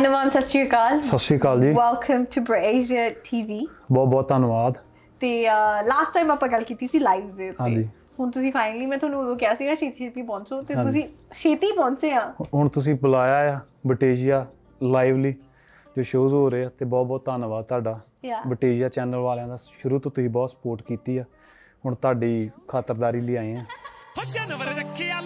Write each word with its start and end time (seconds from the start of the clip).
ਨਵਾਨ 0.00 0.30
ਸਤਿ 0.30 0.40
ਸ਼੍ਰੀ 0.42 0.62
ਅਕਾਲ 0.66 1.00
ਸਤਿ 1.02 1.18
ਸ਼੍ਰੀ 1.18 1.38
ਅਕਾਲ 1.38 1.60
ਜੀ 1.60 1.70
welcome 1.72 2.24
to 2.24 2.40
ਬ੍ਰੇਜ਼ੀਆ 2.42 3.08
TV 3.24 3.66
ਬਹੁਤ 3.92 4.08
ਬਹੁਤ 4.08 4.28
ਧੰਨਵਾਦ 4.28 4.74
ਤੇ 5.20 5.30
ਲਾਸਟ 5.86 6.14
ਟਾਈਮ 6.14 6.30
ਆਪਾਂ 6.30 6.48
ਗੱਲ 6.48 6.62
ਕੀਤੀ 6.64 6.86
ਸੀ 6.86 6.98
ਲਾਈਵ 6.98 7.30
ਦੇ 7.36 7.48
ਉੱਤੇ 7.50 7.62
ਹਾਂਜੀ। 7.62 7.88
ਹੁਣ 8.20 8.30
ਤੁਸੀਂ 8.30 8.52
ਫਾਈਨਲੀ 8.52 8.86
ਮੈਂ 8.86 8.98
ਤੁਹਾਨੂੰ 8.98 9.20
ਉਦੋਂ 9.20 9.36
ਕਿਹਾ 9.36 9.54
ਸੀਗਾ 9.54 9.74
ਛੇਤੀ 9.74 9.98
ਛੇਤੀ 9.98 10.22
ਪਹੁੰਚੋ 10.22 10.60
ਤੇ। 10.62 10.74
ਤੁਸੀਂ 10.74 11.02
ਛੇਤੀ 11.34 11.72
ਪਹੁੰਚੇ 11.72 12.12
ਆ 12.12 12.20
ਹੁਣ 12.54 12.68
ਤੁਸੀਂ 12.68 12.94
ਬੁਲਾਇਆ 12.94 13.52
ਆ 13.52 13.58
ਬਟੇਜੀਆ 13.86 14.44
ਲਾਈਵਲੀ 14.84 15.32
ਜੋ 15.96 16.02
ਸ਼ੋਜ਼ 16.02 16.34
ਹੋ 16.34 16.48
ਰਹੇ 16.50 16.64
ਆ 16.64 16.70
ਤੇ 16.78 16.84
ਬਹੁਤ 16.84 17.06
ਬਹੁਤ 17.06 17.24
ਧੰਨਵਾਦ 17.26 17.64
ਤੁਹਾਡਾ. 17.64 17.98
ਬਟੇਜੀਆ 18.46 18.88
ਚੈਨਲ 18.88 19.18
ਵਾਲਿਆਂ 19.18 19.48
ਦਾ 19.48 19.56
ਸ਼ੁਰੂ 19.80 19.98
ਤੋਂ 19.98 20.10
ਤੁਸੀਂ 20.10 20.30
ਬਹੁਤ 20.30 20.50
ਸਪੋਰਟ 20.50 20.82
ਕੀਤੀ 20.82 21.16
ਆ 21.18 21.24
ਹੁਣ 21.84 21.94
ਤੁਹਾਡੀ 21.94 22.50
ਖਾਤਰਦਾਰੀ 22.68 23.20
ਲਈ 23.20 23.36
ਆਏ 23.36 23.54
ਆ 23.54 23.64
ਜਾਨਵਰ 24.34 24.66
ਰੱਖਿਆ 24.78 25.20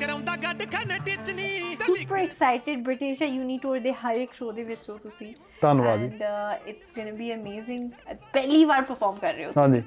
ਕਰਾਉਂਦਾ 0.00 0.36
ਗੱਡ 0.36 0.62
ਖਾਨੇ 0.72 0.98
ਟਿਚਨੀ 1.06 1.76
super 1.86 2.16
excited 2.16 2.82
British 2.84 3.22
uni 3.22 3.58
tour 3.58 3.78
ਦੇ 3.78 3.92
ਹਰ 3.92 4.14
ਇੱਕ 4.14 4.32
ਸ਼ੋਅ 4.34 4.52
ਦੇ 4.52 4.62
ਵਿੱਚ 4.62 4.90
ਹੋ 4.90 4.98
ਤੁਸੀਂ। 4.98 5.34
ਧੰਨਵਾਦ 5.62 5.98
ਜੀ। 5.98 6.04
And 6.04 6.68
it's 6.68 6.82
going 6.96 7.16
be 7.16 7.34
amazing 7.34 7.90
ਪਹਿਲੀ 8.32 8.64
ਵਾਰ 8.64 8.82
ਪਰਫਾਰਮ 8.82 9.16
ਕਰ 9.16 9.34
ਰਹੇ 9.34 9.44
ਹੋ 9.44 9.52
ਹਾਂਜੀ। 9.56 9.82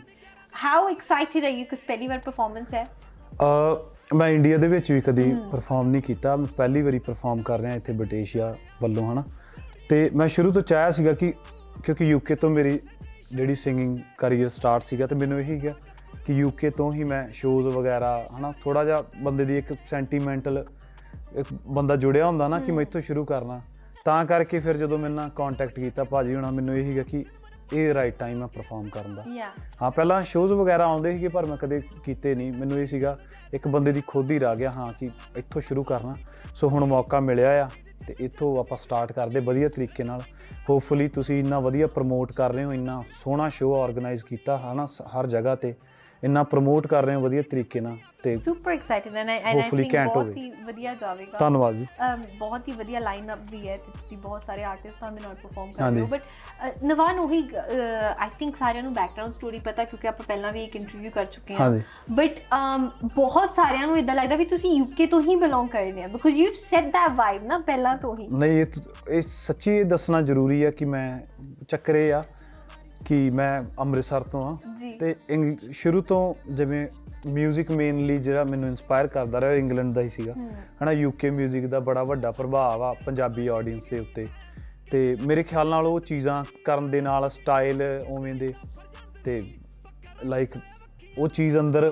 ਹਾਊ 0.63 0.89
ਐਕਸਾਈਟਿਡ 0.89 1.45
ਆਰ 1.45 1.51
ਯੂ 1.51 1.65
ਕਿ 1.65 1.75
ਪਹਿਲੀ 1.75 2.07
ਵਾਰ 2.07 2.19
ਪਰਫਾਰਮੈਂਸ 2.19 2.73
ਹੈ? 2.73 2.87
ਅ 3.33 4.15
ਮੈਂ 4.15 4.29
ਇੰਡੀਆ 4.29 4.57
ਦੇ 4.57 4.67
ਵਿੱਚ 4.67 4.91
ਵੀ 4.91 5.01
ਕਦੀ 5.01 5.35
ਪਰਫਾਰਮ 5.51 5.87
ਨਹੀਂ 5.87 6.01
ਕੀਤਾ। 6.01 6.35
ਮੈਂ 6.35 6.47
ਪਹਿਲੀ 6.57 6.81
ਵਾਰੀ 6.81 6.99
ਪਰਫਾਰਮ 6.99 7.41
ਕਰ 7.41 7.59
ਰਿਹਾ 7.59 7.75
ਇੱਥੇ 7.75 7.93
ਬਟੇਸ਼ੀਆ 7.93 8.55
ਵੱਲੋਂ 8.81 9.13
ਹਨਾ। 9.13 9.23
ਤੇ 9.89 10.09
ਮੈਂ 10.15 10.27
ਸ਼ੁਰੂ 10.27 10.51
ਤੋਂ 10.51 10.61
ਚਾਹਿਆ 10.61 10.91
ਸੀਗਾ 10.91 11.13
ਕਿ 11.13 11.33
ਕਿਉਂਕਿ 11.83 12.05
ਯੂਕੇ 12.05 12.35
ਤੋਂ 12.35 12.49
ਮੇਰੀ 12.49 12.79
ਜਿਹੜੀ 13.31 13.55
ਸਿੰਗਿੰਗ 13.55 13.97
ਕੈਰੀਅਰ 14.17 14.49
ਸਟਾਰਟ 14.49 14.83
ਸੀਗਾ 14.83 15.07
ਤੇ 15.07 15.15
ਮੈਨੂੰ 15.15 15.39
ਇਹੀ 15.39 15.59
ਸੀਗਾ 15.59 15.73
ਕਿ 16.31 16.37
ਯੂਕੇ 16.37 16.69
ਤੋਂ 16.69 16.91
ਹੀ 16.93 17.03
ਮੈਂ 17.03 17.27
ਸ਼ੋਜ਼ 17.27 17.67
ਵਗੈਰਾ 17.75 18.09
ਹਨਾ 18.37 18.51
ਥੋੜਾ 18.63 18.83
ਜਿਹਾ 18.85 19.03
ਬੰਦੇ 19.23 19.45
ਦੀ 19.45 19.57
ਇੱਕ 19.57 19.73
ਸੈਂਟੀਮੈਂਟਲ 19.89 20.63
ਇੱਕ 21.35 21.47
ਬੰਦਾ 21.67 21.95
ਜੁੜਿਆ 21.95 22.25
ਹੁੰਦਾ 22.27 22.47
ਨਾ 22.47 22.59
ਕਿ 22.59 22.71
ਮੈਂ 22.71 22.81
ਇੱਥੋਂ 22.81 23.01
ਸ਼ੁਰੂ 23.01 23.23
ਕਰਨਾ। 23.25 23.59
ਤਾਂ 24.05 24.23
ਕਰਕੇ 24.25 24.59
ਫਿਰ 24.59 24.77
ਜਦੋਂ 24.77 24.97
ਮੇਰੇ 24.97 25.13
ਨਾਲ 25.13 25.29
ਕੰਟੈਕਟ 25.29 25.73
ਕੀਤਾ 25.73 26.03
ਭਾਜੀ 26.03 26.35
ਹੁਣਾਂ 26.35 26.51
ਮੈਨੂੰ 26.51 26.75
ਇਹ 26.77 26.85
ਸੀਗਾ 26.85 27.03
ਕਿ 27.03 27.23
ਇਹ 27.73 27.93
ਰਾਈਟ 27.93 28.17
ਟਾਈਮ 28.19 28.41
ਹੈ 28.41 28.47
ਪਰਫਾਰਮ 28.47 28.89
ਕਰਨ 28.89 29.15
ਦਾ। 29.15 29.23
ਹਾਂ 29.81 29.89
ਪਹਿਲਾਂ 29.89 30.19
ਸ਼ੋਜ਼ 30.25 30.53
ਵਗੈਰਾ 30.53 30.85
ਆਉਂਦੇ 30.85 31.13
ਸੀਗੇ 31.13 31.27
ਪਰ 31.27 31.45
ਮੈਂ 31.45 31.57
ਕਦੇ 31.57 31.81
ਕੀਤੇ 32.05 32.35
ਨਹੀਂ। 32.35 32.51
ਮੈਨੂੰ 32.53 32.79
ਇਹ 32.79 32.85
ਸੀਗਾ 32.85 33.17
ਇੱਕ 33.53 33.67
ਬੰਦੇ 33.67 33.91
ਦੀ 33.91 34.01
ਖੁਦ 34.07 34.31
ਹੀ 34.31 34.39
ਰਹਿ 34.39 34.55
ਗਿਆ 34.55 34.71
ਹਾਂ 34.71 34.91
ਕਿ 34.99 35.09
ਇੱਥੋਂ 35.37 35.61
ਸ਼ੁਰੂ 35.61 35.83
ਕਰਨਾ। 35.83 36.15
ਸੋ 36.55 36.69
ਹੁਣ 36.69 36.85
ਮੌਕਾ 36.85 37.19
ਮਿਲਿਆ 37.19 37.63
ਆ 37.63 37.69
ਤੇ 38.07 38.15
ਇੱਥੋਂ 38.19 38.57
ਆਪਾਂ 38.59 38.77
ਸਟਾਰਟ 38.77 39.11
ਕਰਦੇ 39.11 39.39
ਵਧੀਆ 39.39 39.69
ਤਰੀਕੇ 39.69 40.03
ਨਾਲ। 40.03 40.21
ਹੋਪਫੁਲੀ 40.69 41.07
ਤੁਸੀਂ 41.07 41.39
ਇੰਨਾ 41.39 41.59
ਵਧੀਆ 41.59 41.87
ਪ੍ਰਮੋਟ 41.87 42.31
ਕਰ 42.31 42.53
ਰਹੇ 42.53 42.63
ਹੋ 42.63 42.73
ਇੰਨਾ 42.73 43.01
ਸੋਹਣਾ 43.23 43.49
ਸ਼ੋਅ 43.49 43.77
ਆਰਗੇਨਾਈਜ਼ 43.77 44.23
ਕੀਤਾ 44.25 44.57
ਹਨਾ 44.57 44.87
ਹਰ 45.15 45.27
ਜਗ੍ਹਾ 45.27 45.55
ਤੇ। 45.55 45.73
ਇੰਨਾ 46.23 46.43
ਪ੍ਰਮੋਟ 46.43 46.87
ਕਰ 46.87 47.03
ਰਹੇ 47.03 47.15
ਹੋ 47.15 47.21
ਵਧੀਆ 47.21 47.41
ਤਰੀਕੇ 47.41 47.79
ਨਾਲ 47.79 47.97
ਤੇ 48.23 48.35
super 48.37 48.71
excited 48.71 49.15
and 49.15 49.29
I 49.29 49.39
Hopefully 49.53 49.83
think 49.83 50.07
ਬਹੁਤ। 50.07 50.27
ਹੀ 50.37 50.51
ਵਧੀਆ 50.65 50.93
ਜਾਵੇਗਾ 50.95 51.37
ਧੰਨਵਾਦ 51.37 51.75
ਜੀ 51.75 51.85
ਬਹੁਤ 52.39 52.67
ਹੀ 52.67 52.73
ਵਧੀਆ 52.73 52.99
ਲਾਈਨ 52.99 53.33
ਅਪ 53.33 53.39
ਵੀ 53.51 53.67
ਹੈ 53.67 53.77
ਤੇ 53.77 53.91
ਤੁਸੀਂ 53.91 54.17
ਬਹੁਤ 54.17 54.43
ਸਾਰੇ 54.47 54.63
ਆਰਟਿਸਟਾਂ 54.63 55.11
ਦੇ 55.11 55.19
ਨਾਲ 55.23 55.35
ਪਰਫਾਰਮ 55.35 55.71
ਕਰ। 55.71 55.91
ਰਹੇ 55.91 56.01
ਹੋ 56.01 56.07
ਬਟ 56.07 56.83
ਨਵਾਨ 56.83 57.19
ਉਹੀ 57.19 57.41
ਆਈ 58.17 58.29
ਥਿੰਕ 58.39 58.55
ਸਾਰਿਆਂ 58.55 58.83
ਨੂੰ 58.83 58.93
ਬੈਕਗ੍ਰਾਉਂਡ 58.93 59.33
ਸਟੋਰੀ 59.33 59.59
ਪਤਾ 59.59 59.83
ਕਿਉਂਕਿ 59.83 60.07
ਆਪਾਂ 60.07 60.25
ਪਹਿਲਾਂ 60.27 60.51
ਵੀ 60.51 60.63
ਇੱਕ 60.63 60.75
ਇੰਟਰਵਿਊ 60.75 61.11
ਕਰ 61.11 61.25
ਚੁੱਕੇ 61.25 61.55
ਹਾਂ। 61.55 61.71
ਬਟ 62.11 62.39
ਬਹੁਤ 63.15 63.55
ਸਾਰਿਆਂ 63.55 63.87
ਨੂੰ 63.87 63.97
ਇਦਾਂ 63.97 64.15
ਲੱਗਦਾ 64.15 64.35
ਵੀ 64.35 64.45
ਤੁਸੀਂ 64.45 64.71
ਯੂਕੇ 64.71 65.05
ਤੋਂ 65.07 65.21
ਹੀ 65.21 65.35
ਬਿਲੋਂਗ 65.35 65.69
ਕਰਦੇ 65.69 66.03
ਆ 66.03 66.07
because 66.07 66.35
you 66.35 66.51
set 66.55 66.91
that 66.93 67.11
vibe 67.15 67.43
ਨਾ 67.43 67.57
ਪਹਿਲਾਂ 67.65 67.95
ਤੋਂ 67.97 68.15
ਹੀ 68.17 68.27
ਨਹੀਂ 68.35 68.63
ਇਹ 69.09 69.21
ਸੱਚੀ 69.27 69.81
ਦੱਸਣਾ 69.85 70.21
ਜ਼ਰੂਰੀ 70.21 70.63
ਹੈ 70.65 70.71
ਕਿ 70.71 70.85
ਮੈਂ 70.85 71.07
ਚੱਕਰੇ 71.69 72.11
ਆ 72.11 72.23
ਕਿ 73.05 73.29
ਮੈਂ 73.29 73.51
ਅੰਮ੍ਰਿਤਸਰ 73.79 74.23
ਤੋਂ 74.23 74.45
ਆ। 74.45 74.55
ਤੇ 75.01 75.15
ਸ਼ੁਰੂ 75.71 76.01
ਤੋਂ 76.01 76.51
ਜਿਵੇਂ 76.51 76.87
뮤직 77.27 77.75
ਮੇਨਲੀ 77.75 78.17
ਜਿਹੜਾ 78.17 78.43
ਮੈਨੂੰ 78.43 78.69
ਇਨਸਪਾਇਰ 78.69 79.07
ਕਰਦਾ 79.07 79.41
ਰਿਹਾ 79.41 79.51
ਇੰਗਲੈਂਡ 79.51 79.91
ਦਾ 79.91 80.01
ਹੀ 80.01 80.09
ਸੀਗਾ। 80.09 80.33
ਹਨਾ 80.83 80.91
ਯੂਕੇ 80.91 81.29
뮤직 81.29 81.67
ਦਾ 81.67 81.79
ਬੜਾ 81.79 82.03
ਵੱਡਾ 82.03 82.31
ਪ੍ਰਭਾਵ 82.31 82.83
ਆ 82.83 82.95
ਪੰਜਾਬੀ 83.05 83.47
ਆਡੀਅנס 83.47 83.81
ਦੇ 83.91 83.99
ਉੱਤੇ। 83.99 84.27
ਤੇ 84.91 85.17
ਮੇਰੇ 85.25 85.43
ਖਿਆਲ 85.43 85.69
ਨਾਲ 85.69 85.85
ਉਹ 85.85 85.99
ਚੀਜ਼ਾਂ 85.99 86.43
ਕਰਨ 86.65 86.91
ਦੇ 86.91 87.01
ਨਾਲ 87.01 87.29
ਸਟਾਈਲ 87.29 87.81
ਉਵੇਂ 88.09 88.33
ਦੇ 88.33 88.53
ਤੇ 89.25 89.43
ਲਾਈਕ 90.25 90.49
ਉਹ 91.17 91.27
ਚੀਜ਼ 91.27 91.57
ਅੰਦਰ 91.57 91.91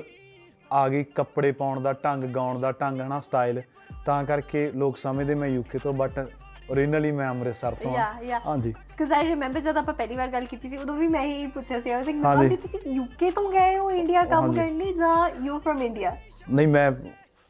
ਆ 0.73 0.89
ਗਈ 0.89 1.03
ਕੱਪੜੇ 1.03 1.51
ਪਾਉਣ 1.51 1.81
ਦਾ 1.81 1.93
ਢੰਗ 1.93 2.23
ਗਾਉਣ 2.23 2.59
ਦਾ 2.59 2.71
ਢੰਗ 2.71 3.01
ਹਨਾ 3.01 3.19
ਸਟਾਈਲ 3.19 3.61
ਤਾਂ 4.05 4.23
ਕਰਕੇ 4.23 4.71
ਲੋਕ 4.75 4.97
ਸਮਝਦੇ 4.97 5.35
ਮੈਂ 5.35 5.47
ਯੂਕੇ 5.47 5.77
ਤੋਂ 5.77 5.93
ਬਟ 5.93 6.27
ਓਰੀਜਨਲੀ 6.71 7.11
ਮੈਂ 7.11 7.29
ਅੰਮ੍ਰਿਤਸਰ 7.29 7.73
ਤੋਂ 7.73 7.91
Yeah, 7.91 7.99
ਹਾਂ 7.99 8.21
yeah. 8.23 8.41
ਹਾਂਜੀ 8.45 8.71
ਕਿਉਂਕਿ 8.97 9.13
ਆਈ 9.15 9.27
ਰਿਮੈਂਬਰ 9.27 9.59
ਜਦ 9.59 9.77
ਆਪਾਂ 9.77 9.93
ਪਹਿਲੀ 9.93 10.15
ਵਾਰ 10.15 10.27
ਗੱਲ 10.27 10.45
ਕੀਤੀ 10.45 10.69
ਸੀ 10.69 10.77
ਉਦੋਂ 10.77 10.95
ਵੀ 10.95 11.07
ਮੈਂ 11.07 11.21
ਹੀ 11.21 11.47
ਪੁੱਛਿਆ 11.47 11.79
ਸੀ 11.81 11.89
ਆਈ 11.89 11.95
ਵਾਸ 11.97 12.07
ਹਾਂਜੀ। 12.25 12.47
ਲਾਈਕ 12.47 12.59
ਤੁਸੀਂ 12.61 12.79
ਯੂਕੇ 12.93 13.31
ਤੋਂ 13.31 13.51
ਗਏ 13.51 13.77
ਹੋ 13.77 13.89
ਇੰਡੀਆ 13.91 14.23
ਕੰਮ 14.25 14.45
ਹਾਂਜੀ। 14.45 14.57
ਕਰਨ 14.59 14.77
ਲਈ 14.77 14.93
ਜਾਂ 14.93 15.29
ਯੂ 15.45 15.59
ਫਰਮ 15.59 15.81
ਇੰਡੀਆ 15.81 16.15
ਨਹੀਂ 16.49 16.67
ਮੈਂ 16.67 16.91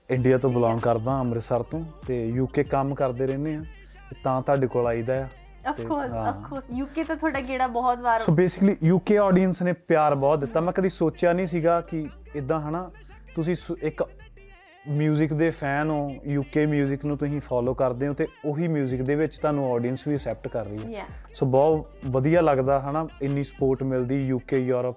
ਇੰਡੀਆ 0.10 0.38
ਤੋਂ 0.38 0.50
ਬਿਲੋਂਗ 0.50 0.80
ਕਰਦਾ 0.80 1.20
ਅੰਮ੍ਰਿਤਸਰ 1.20 1.64
ਤੋਂ 1.64 1.84
ਤੇ 2.08 2.26
ਯੂਕੇ 2.28 2.64
ਕੰਮ 2.64 2.94
ਕਰਦੇ 2.96 3.28
ਰਹਿੰਦੇ 3.28 3.56
ਆ 3.56 3.60
ਤਾਂ 4.24 4.42
ਤੁਹਾਡੇ 4.42 4.68
ਕੋਲ 4.68 4.88
ਆਈਦਾ 4.88 5.14
ਆ 5.16 5.28
of 5.66 5.82
course. 5.82 6.14
Of 6.14 6.44
course 6.50 6.64
UK 6.74 7.04
ਤਾਂ 7.04 7.16
ਤੁਹਾਡਾ 7.16 7.42
ਗੇੜਾ 7.42 7.68
ਬਹੁਤ 7.68 8.00
ਵਾਰ 8.00 8.22
ਸੋ 8.22 8.32
ਬੇਸਿਕਲੀ 8.32 8.76
ਯੂਕੇ 8.84 9.18
ਆਡੀਅנס 9.18 9.64
ਨੇ 9.64 9.74
ਪਿਆਰ 9.88 10.16
ਬਹੁਤ 10.16 10.40
ਦਿੱਤਾ 10.40 10.60
ਮੈਂ 10.60 10.74
ਕਦੀ 10.74 10.90
ਸੋਚਿਆ 10.90 11.34
ਨਹੀਂ 11.34 11.48
ਸੀਗਾ 11.48 11.80
ਕਿ 11.82 12.08
ਇਦਾਂ 12.36 12.60
ਹਨਾ 12.62 12.90
ਤੁਸੀਂ 13.36 13.56
ਸੁ- 13.56 13.78
ਇੱਕ 13.82 14.04
뮤직 14.88 15.34
ਦੇ 15.36 15.50
ਫੈਨ 15.50 15.90
ਹੋ 15.90 16.08
ਯੂਕੇ 16.28 16.66
뮤직 16.66 17.06
ਨੂੰ 17.06 17.18
ਤੁਸੀਂ 17.18 17.42
ਫੋਲੋ 17.42 17.74
ਕਰਦੇ 17.74 18.08
ਹੋ 18.08 18.14
ਤੇ 18.14 18.28
ਉਹੀ 18.46 18.68
뮤직 18.68 19.04
ਦੇ 19.04 19.16
ਵਿੱਚ 19.16 19.38
ਤੁਹਾਨੂੰ 19.38 19.72
ਆਡੀਅנס 19.74 19.98
ਵੀ 20.08 20.16
ਅਸੈਪਟ 20.16 20.48
ਕਰ 20.48 20.66
ਰਹੀ 20.66 20.96
ਹੈ। 20.96 21.06
ਸੋ 21.36 21.46
ਬਹੁਤ 21.46 21.98
ਵਧੀਆ 22.06 22.42
ਲੱਗਦਾ 22.42 22.80
ਹਨਾ? 22.82 23.08
ਇੰਨੀ 23.22 23.44
ਸਪੋਰਟ 23.44 23.84
ਮਿਲਦੀ 23.84 24.20
ਯੂਕੇ 24.28 24.58
ਯੂਰਪ 24.58 24.96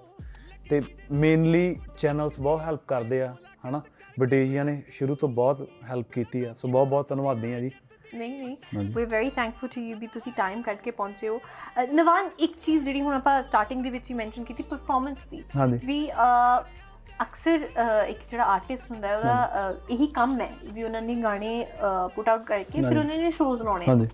ਤੇ 0.69 0.81
ਮੇਨਲੀ 1.11 1.75
ਚੈਨਲਸ 1.97 2.39
ਬਹੁਤ 2.39 2.61
ਹੈਲਪ 2.61 2.81
ਕਰਦੇ 2.87 3.21
ਆ 3.21 3.33
ਹਨਾ? 3.67 3.81
ਬਟੇਜੀਆਂ 4.19 4.65
ਨੇ 4.65 4.81
ਸ਼ੁਰੂ 4.89 5.15
ਤੋਂ 5.15 5.29
ਬਹੁਤ 5.29 5.67
ਹੈਲਪ 5.89 6.11
ਕੀਤੀ 6.11 6.43
ਆ। 6.43 6.53
ਸੋ 6.57 6.67
ਬਹੁਤ 6.67 6.87
ਬਹੁਤ 6.87 7.09
ਧੰਨਵਾਦੀ 7.09 7.53
ਆ 7.53 7.59
ਜੀ। 7.59 7.69
ਨਹੀਂ 8.15 8.31
ਨਹੀਂ। 8.31 8.89
We 8.95 9.05
very 9.05 9.29
thankful 9.29 9.69
to 9.69 9.81
you 9.81 9.97
ਵੀ 9.97 10.07
ਤੁਸੀਂ 10.07 10.31
ਟਾਈਮ 10.37 10.61
ਕੱਢ 10.61 10.77
ਕੇ 10.77 10.91
ਪਹੁੰਚੇ 10.91 11.27
ਹੋ। 11.27 11.39
ਨਵਾਨ 11.93 12.29
ਇੱਕ 12.39 12.53
ਚੀਜ਼ 12.61 12.83
ਜਿਹੜੀ 12.83 13.01
ਹੁਣ 13.01 13.13
ਆਪਾਂ 13.13 13.43
ਸਟਾਰਟਿੰਗ 13.43 13.81
ਦੇ 13.83 13.89
ਵਿੱਚ 13.89 14.09
ਹੀ 14.09 14.15
ਮੈਂਸ਼ਨ 14.15 14.43
ਕੀਤੀ 14.43 14.63
ਪਰਫਾਰਮੈਂਸ 14.63 15.17
ਦੀ। 15.31 15.43
ਵੀ 15.87 16.09
ਅਕਸਰ 17.21 17.63
ਇੱਕ 18.07 18.19
ਜਿਹੜਾ 18.31 18.43
ਆਰਟਿਸਟ 18.43 18.91
ਹੁੰਦਾ 18.91 19.07
ਹੈ 19.07 19.17
ਉਹਦਾ 19.17 19.73
ਇਹੀ 19.89 20.07
ਕੰਮ 20.07 20.39
ਹੈ 20.41 20.49
ਵੀ 20.73 20.83
ਉਹਨਾਂ 20.83 21.01
ਨੇ 21.01 21.15
ਗਾਣੇ 21.15 21.65
ਪੁਟ 22.15 22.29
ਆਊਟ 22.29 22.43
ਕਰਕੇ 22.45 22.81
ਫਿਰ। 22.81 22.97
ਉਹਨਾਂ 22.97 23.17
ਨੇ 23.17 23.31
ਸ਼ੋਜ਼ 23.31 23.61
ਲਾਉਣੇ। 23.61 23.85
ਹਾਂਜੀ 23.87 24.07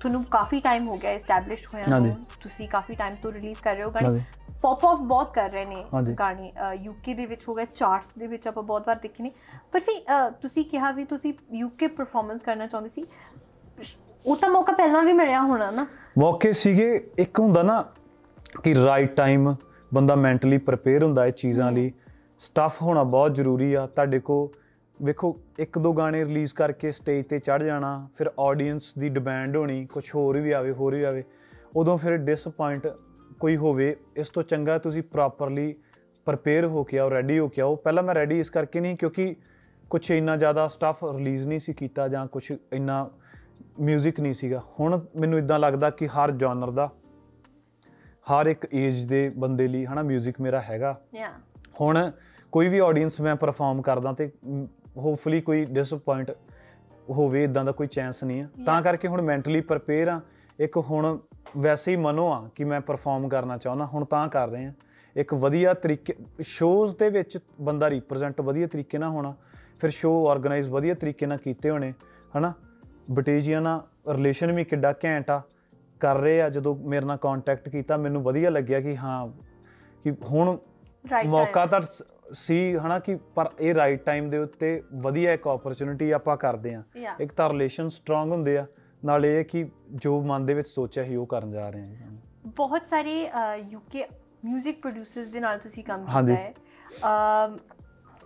ਤੁਹਾਨੂੰ 0.00 0.22
ਕਾਫੀ 0.30 0.60
ਟਾਈਮ 0.60 0.88
ਹੋ 0.88 0.96
ਗਿਆ 0.96 1.10
ਐਸਟੈਬਲਿਸ਼ਡ 1.10 1.66
ਹੋਇਆ। 1.74 1.98
ਨੂੰ 1.98 2.16
ਤੁਸੀਂ 2.42 2.68
ਕਾਫੀ 2.68 2.94
ਟਾਈਮ 2.94 3.14
ਤੋਂ 3.22 3.32
ਰਿਲੀਜ਼ 3.32 3.60
ਕਰ 3.62 3.74
ਰਹੇ 3.74 3.84
ਹੋ 3.84 3.90
ਗਾਣੇ। 3.90 4.22
ਪੌਪ 4.62 4.84
ਆਫ 4.84 4.98
ਬਹੁਤ 4.98 5.32
ਕਰ 5.34 5.50
ਰਹੇ 5.50 5.64
ਨੇ। 5.64 5.84
ਗਾਣੇ 6.18 6.52
ਯੂਕੇ 6.82 7.14
ਦੇ 7.14 7.26
ਵਿੱਚ 7.26 7.48
ਹੋ 7.48 7.54
ਗਏ 7.54 7.66
ਚਾਰਟਸ 7.76 8.06
ਦੇ 8.18 8.26
ਵਿੱਚ 8.26 8.48
ਆਪਾਂ 8.48 8.62
ਬਹੁਤ 8.62 8.86
ਵਾਰ 8.86 8.96
ਦੇਖੇ 8.96 9.22
ਨੇ 9.22 9.30
ਪਰ 9.72 9.80
ਫਿਰ 9.80 10.30
ਤੁਸੀਂ 10.42 10.64
ਕਿਹਾ 10.64 10.90
ਵੀ 10.90 11.04
ਤੁਸੀਂ 11.04 11.32
ਯੂਕੇ 11.52 11.86
ਪਰਫਾਰਮੈਂਸ 11.86 12.42
ਕਰਨਾ 12.42 12.66
ਚਾਹੁੰਦੇ 12.66 12.90
ਸੀ 12.90 13.04
ਉਹ 14.26 14.36
ਤਾਂ 14.36 14.48
ਮੌਕਾ 14.50 14.72
ਪਹਿਲਾਂ 14.72 15.02
ਵੀ 15.02 15.12
ਮਿਲਿਆ 15.12 15.42
ਹੋਣਾ 15.42 15.70
ਨਾ 15.70 15.86
ਮੌਕੇ 16.18 16.52
ਸੀਗੇ 16.52 17.10
ਇੱਕ 17.18 17.38
ਹੁੰਦਾ 17.40 17.62
ਨਾ 17.62 17.84
ਕਿ 18.62 18.74
ਰਾਈਟ 18.74 19.14
ਟਾਈਮ 19.16 19.54
ਬੰਦਾ 19.94 20.14
ਮੈਂਟਲੀ 20.14 20.58
ਪ੍ਰਪੇਅਰ 20.58 21.02
ਹੁੰਦਾ 21.02 21.26
ਇਹ 21.26 21.32
ਚੀਜ਼ਾਂ 21.32 21.72
ਲਈ 21.72 21.92
ਸਟੱਫ 22.38 22.82
ਹੋਣਾ 22.82 23.02
ਬਹੁਤ 23.02 23.34
ਜ਼ਰੂਰੀ 23.34 23.72
ਆ। 23.74 23.86
ਤੁਹਾਡੇ 23.86 24.18
ਕੋ 24.20 24.52
ਵੇਖੋ, 25.00 25.36
ਇੱਕ 25.58 25.78
ਦੋ 25.78 25.92
ਗਾਣੇ 25.92 26.24
ਰਿਲੀਜ਼ 26.24 26.54
ਕਰਕੇ 26.54 26.90
ਸਟੇਜ 26.90 27.24
ਤੇ 27.26 27.38
ਚੜ 27.38 27.62
ਜਾਣਾ, 27.62 28.08
ਫਿਰ 28.14 28.30
ਆਡੀਅנס 28.40 28.92
ਦੀ 28.98 29.08
ਡਿਮਾਂਡ 29.08 29.56
ਹੋਣੀ 29.56 29.84
ਕੁਝ 29.86 30.04
ਹੋਰ 30.14 30.38
ਵੀ 30.38 30.50
ਆਵੇ, 30.50 30.72
ਹੋਰ 30.72 30.94
ਵੀ 30.94 31.02
ਆਵੇ। 31.02 31.24
ਉਦੋਂ 31.76 31.96
ਫਿਰ 31.98 32.16
ਡਿਸਪਾਇੰਟ 32.16 32.86
ਕੋਈ 33.40 33.56
ਹੋਵੇ, 33.56 33.94
ਇਸ 34.16 34.28
ਤੋਂ 34.28 34.42
ਚੰਗਾ 34.42 34.78
ਤੁਸੀਂ 34.78 35.02
ਪ੍ਰੋਪਰਲੀ 35.02 35.74
ਪ੍ਰਪੇਅਰ 36.26 36.64
ਹੋ 36.64 36.84
ਕੇ 36.84 36.98
ਆਓ 36.98 37.10
ਰੈਡੀ 37.10 37.38
ਹੋ 37.38 37.48
ਕੇ 37.48 37.62
ਆਓ। 37.62 37.74
ਪਹਿਲਾਂ 37.76 38.02
ਮੈਂ 38.02 38.14
ਰੈਡੀ 38.14 38.38
ਇਸ 38.40 38.50
ਕਰਕੇ 38.50 38.80
ਨਹੀਂ, 38.80 38.96
ਕਿਉਂਕਿ 38.96 39.34
ਕੁਝ 39.90 40.10
ਇੰਨਾ 40.10 40.36
ਜ਼ਿਆਦਾ 40.36 40.68
ਸਟੱਫ 40.68 41.04
ਰਿਲੀਜ਼ 41.04 41.46
ਨਹੀਂ 41.48 41.58
ਸੀ 41.58 41.72
ਕੀਤਾ 41.72 42.08
ਜਾਂ 42.08 42.26
ਕੁਝ 42.26 42.50
ਇੰਨਾ 42.72 43.10
뮤직 43.82 44.20
ਨਹੀਂ 44.20 44.34
ਸੀਗਾ। 44.34 44.62
ਹੁਣ 44.80 45.00
ਮੈਨੂੰ 45.16 45.38
ਇਦਾਂ 45.38 45.58
ਲੱਗਦਾ 45.58 45.90
ਕਿ 45.90 46.08
ਹਰ 46.08 46.30
ਜਨਰ 46.30 46.70
ਦਾ, 46.70 46.90
ਹਰ 48.30 48.46
ਇੱਕ 48.46 48.66
ਏਜ 48.74 49.04
ਦੇ 49.04 49.28
ਬੰਦੇ 49.36 49.68
ਲਈ 49.68 49.84
ਹਨਾ 49.84 50.02
뮤직 50.02 50.40
ਮੇਰਾ 50.40 50.60
ਹੈਗਾ। 50.60 51.00
ਯਾ 51.14 51.32
ਹੁਣ 51.80 52.10
ਕੋਈ 52.52 52.68
ਵੀ 52.68 52.78
ਆਡੀਅנס 52.78 53.22
ਮੈਂ 53.22 53.36
ਪਰਫਾਰਮ 53.36 53.82
ਕਰਦਾ 53.82 54.12
ਤੇ 54.12 54.30
ਹੋਪਫੁਲੀ 54.96 55.40
ਕੋਈ 55.40 55.64
ਡਿਸਪਾਇੰਟ 55.64 56.30
ਹੋਵੇ 57.10 57.44
ਇਦਾਂ 57.44 57.64
ਦਾ 57.64 57.72
ਕੋਈ 57.72 57.86
ਚਾਂਸ 57.86 58.24
ਨਹੀਂ 58.24 58.42
ਆ। 58.42 58.48
ਤਾਂ 58.66 58.82
ਕਰਕੇ 58.82 59.08
ਹੁਣ 59.08 59.22
ਮੈਂਟਲੀ 59.22 59.60
ਪ੍ਰਪੇਅਰ 59.60 60.08
ਆ। 60.08 60.20
ਇੱਕ 60.60 60.76
ਹੁਣ 60.76 61.18
ਵੈਸੇ 61.56 61.90
ਹੀ 61.90 61.96
ਮਨੋ 61.96 62.32
ਆ 62.32 62.48
ਕਿ 62.54 62.64
ਮੈਂ 62.64 62.80
ਪਰਫਾਰਮ 62.80 63.28
ਕਰਨਾ 63.28 63.58
ਚਾਹੁੰਦਾ, 63.58 63.86
ਹੁਣ 63.86 64.04
ਤਾਂ 64.04 64.28
ਕਰ 64.28 64.48
ਰਹੇ 64.48 64.64
ਆ। 64.64 64.72
ਇੱਕ 65.16 65.34
ਵਧੀਆ 65.34 65.74
ਤਰੀਕੇ 65.74 66.14
ਸ਼ੋਜ਼ 66.40 66.96
ਦੇ 66.98 67.10
ਵਿੱਚ 67.10 67.38
ਬੰਦਾ 67.60 67.90
ਰਿਪਰੈਜ਼ੈਂਟ 67.90 68.40
ਵਧੀਆ 68.40 68.66
ਤਰੀਕੇ 68.66 68.98
ਨਾਲ 68.98 69.10
ਹੋਣਾ, 69.10 69.34
ਫਿਰ 69.80 69.90
ਸ਼ੋਅ 69.90 70.30
ਆਰਗੇਨਾਈਜ਼ 70.30 70.68
ਵਧੀਆ 70.68 70.94
ਤਰੀਕੇ 70.94 71.26
ਨਾਲ 71.26 71.38
ਕੀਤੇ 71.38 71.70
ਹੋਣੇ, 71.70 71.94
ਹਨਾ? 72.36 72.52
ਬਟੇਜੀਆ 73.10 73.60
ਨਾਲ 73.60 73.82
ਰਿਲੇਸ਼ਨ 74.12 74.52
ਵੀ 74.52 74.64
ਕਿੱਡਾ 74.64 74.94
ਘੈਂਟ 75.04 75.30
ਆ। 75.30 75.42
ਕਰ 76.00 76.16
ਰਹੇ 76.16 76.42
ਆ, 76.42 76.48
ਜਦੋਂ 76.48 76.76
ਮੇਰੇ 76.76 77.06
ਨਾਲ 77.06 77.16
ਕੰਟੈਕਟ 77.16 77.68
ਕੀਤਾ, 77.68 77.96
ਮੈਨੂੰ 77.96 78.22
ਵਧੀਆ 78.22 78.50
ਲੱਗਿਆ 78.50 78.80
ਕਿ 78.80 78.96
ਹਾਂ, 78.96 79.28
ਕਿ 80.04 80.12
ਹੁਣ 80.24 80.48
ਰਾਈਟ 80.48 80.75
ਮੌਕਾ 81.26 81.66
ਤਾਂ 81.66 81.80
ਸੀ 82.32 82.76
ਹਨਾ 82.76 82.98
ਕਿ 82.98 83.16
ਪਰ 83.34 83.50
ਇਹ 83.60 83.74
ਰਾਈਟ 83.74 84.04
ਟਾਈਮ 84.04 84.30
ਦੇ 84.30 84.38
ਉੱਤੇ 84.38 84.82
ਵਧੀਆ 84.94 85.32
ਇੱਕ 85.32 85.46
ਓਪਰਚ्युनिटी 85.46 86.12
ਆਪਾਂ 86.14 86.36
ਕਰਦੇ 86.36 86.74
ਆ 86.74 86.82
ਇੱਕ 87.20 87.32
ਤਾਂ 87.32 87.48
ਰਿਲੇਸ਼ਨ 87.48 87.88
ਸਟਰੋਂਗ 87.88 88.32
ਹੁੰਦੇ 88.32 88.56
ਆ। 88.58 88.66
ਨਾਲ 89.04 89.26
ਇਹ 89.26 89.44
ਕਿ 89.44 89.64
ਜੋ 89.94 90.20
ਮਨ 90.22 90.46
ਦੇ 90.46 90.54
ਵਿੱਚ 90.54 90.68
ਸੋਚਿਆ 90.68 91.04
ਸੀ 91.04 91.16
ਉਹ 91.16 91.26
ਕਰਨ 91.26 91.52
ਜਾ 91.52 91.68
ਰਹੇ 91.70 91.96
ਆ 91.96 92.08
ਬਹੁਤ 92.56 92.88
ਸਾਰੇ 92.90 93.14
ਯੂਕੇ 93.70 94.04
뮤직 94.46 94.72
ਪ੍ਰੋਡਿਊਸਰਸ 94.82 95.26
ਦੇ 95.26 95.40
ਨਾਲ 95.40 95.58
ਤੁਸੀਂ 95.58 95.84
ਕੰਮ 95.84 96.04
ਕੀਤਾ 96.04 96.34
ਹੈ। 96.34 96.52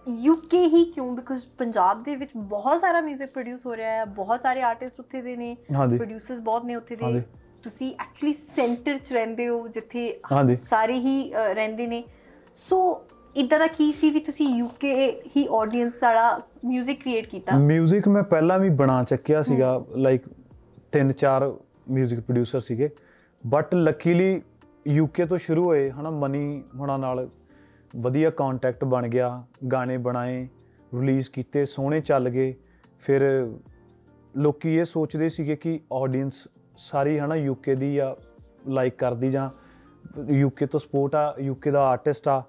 ਯੂਕੇ 0.08 0.58
ਹੀ 0.66 0.84
ਕਿਉਂ? 0.84 1.08
ਬਿਕਾਜ਼ 1.08 1.44
ਪੰਜਾਬ 1.58 2.02
ਦੇ 2.02 2.14
ਵਿੱਚ 2.16 2.30
ਬਹੁਤ 2.36 2.80
ਸਾਰਾ 2.80 3.00
뮤직 3.00 3.32
ਪ੍ਰੋਡਿਊਸ 3.32 3.66
ਹੋ 3.66 3.76
ਰਿਹਾ 3.76 3.90
ਹੈ। 3.90 4.04
ਬਹੁਤ 4.04 4.42
ਸਾਰੇ 4.42 4.62
ਆਰਟਿਸਟ 4.62 5.00
ਉੱਥੇ 5.00 5.22
ਦੇ 5.22 5.36
ਨੇ। 5.36 5.54
ਪ੍ਰੋਡਿਊਸਰਸ 5.72 6.38
ਬਹੁਤ 6.40 6.64
ਨੇ 6.64 6.74
ਉੱਥੇ 6.74 6.96
ਦੇ। 6.96 7.22
ਤੁਸੀਂ 7.62 7.92
ਐਕਚੁਅਲੀ 8.00 8.32
ਸੈਂਟਰ 8.56 8.98
'ਚ 8.98 9.12
ਰਹਿੰਦੇ 9.12 9.48
ਹੋ 9.48 9.68
ਜਿੱਥੇ 9.68 10.20
ਸਾਰੇ 10.56 10.98
ਹੀ 10.98 11.32
ਰਹਿੰਦੇ 11.34 11.86
ਨੇ। 11.86 12.02
ਸੋ 12.54 13.04
ਇਦਾਂ 13.36 13.58
ਦਾ 13.58 13.66
ਕੀ 13.66 13.92
ਸੀ 13.92 14.10
ਵੀ 14.10 14.20
ਤੁਸੀਂ 14.20 14.48
ਯੂਕੇ 14.56 15.20
ਹੀ 15.36 15.48
ਆਡੀਅנס 15.52 15.90
ਸਾਰਾ 15.90 16.40
뮤직 16.76 16.94
ਕ੍ਰੀਏਟ 16.94 17.26
ਕੀਤਾ? 17.26 17.52
뮤직 17.56 18.10
ਮੈਂ 18.10 18.22
ਪਹਿਲਾਂ 18.22 18.58
ਵੀ 18.58 18.68
ਬਣਾ 18.70 19.04
ਚੱਕਿਆ 19.04 19.42
ਸੀਗਾ 19.42 19.84
ਲਾਈਕ 19.96 20.22
ਤਿੰਨ 20.92 21.12
ਚਾਰ 21.12 21.48
뮤직 22.00 22.20
ਪ੍ਰੋਡਿਊਸਰ 22.20 22.60
ਸੀਗੇ 22.60 22.90
ਬਟ 23.46 23.74
ਲੱਕੀਲੀ 23.74 24.42
ਯੂਕੇ 24.88 25.26
ਤੋਂ 25.26 25.38
ਸ਼ੁਰੂ 25.38 25.64
ਹੋਏ 25.64 25.90
ਹਨਾ 25.90 26.10
ਮਨੀ 26.10 26.62
ਹੁਣਾਂ 26.78 26.98
ਨਾਲ 26.98 27.28
ਵਧੀਆ 27.96 28.30
ਕੰਟੈਕਟ 28.30 28.84
ਬਣ 28.84 29.08
ਗਿਆ 29.08 29.44
ਗਾਣੇ 29.72 29.96
ਬਣਾਏ 29.98 30.48
ਰਿਲੀਜ਼ 31.00 31.30
ਕੀਤੇ 31.30 31.66
ਸੋਹਣੇ 31.66 32.00
ਚੱਲ 32.00 32.28
ਗਏ। 32.28 32.54
ਫਿਰ 32.98 33.50
ਲੋਕੀ 34.36 34.74
ਇਹ 34.74 34.84
ਸੋਚਦੇ 34.84 35.28
ਸੀਗੇ 35.28 35.56
ਕਿ 35.56 35.80
ਆਡੀਅנס 35.92 36.32
ਸਾਰੀ 36.76 37.18
ਹਨਾ 37.18 37.34
ਯੂਕੇ 37.34 37.74
ਦੀ 37.74 37.98
ਆ 37.98 38.16
ਲਾਈਕ 38.68 38.94
ਕਰਦੀ 38.94 39.30
ਜਾਂ। 39.30 39.50
ਯੂਕੇ 40.30 40.66
ਤੋਂ 40.66 40.80
ਸਪੋਰਟ 40.80 41.14
ਆ 41.14 41.34
ਯੂਕੇ 41.40 41.70
ਦਾ 41.70 41.82
ਆਰਟਿਸਟ 41.82 42.28
ਆ। 42.28 42.42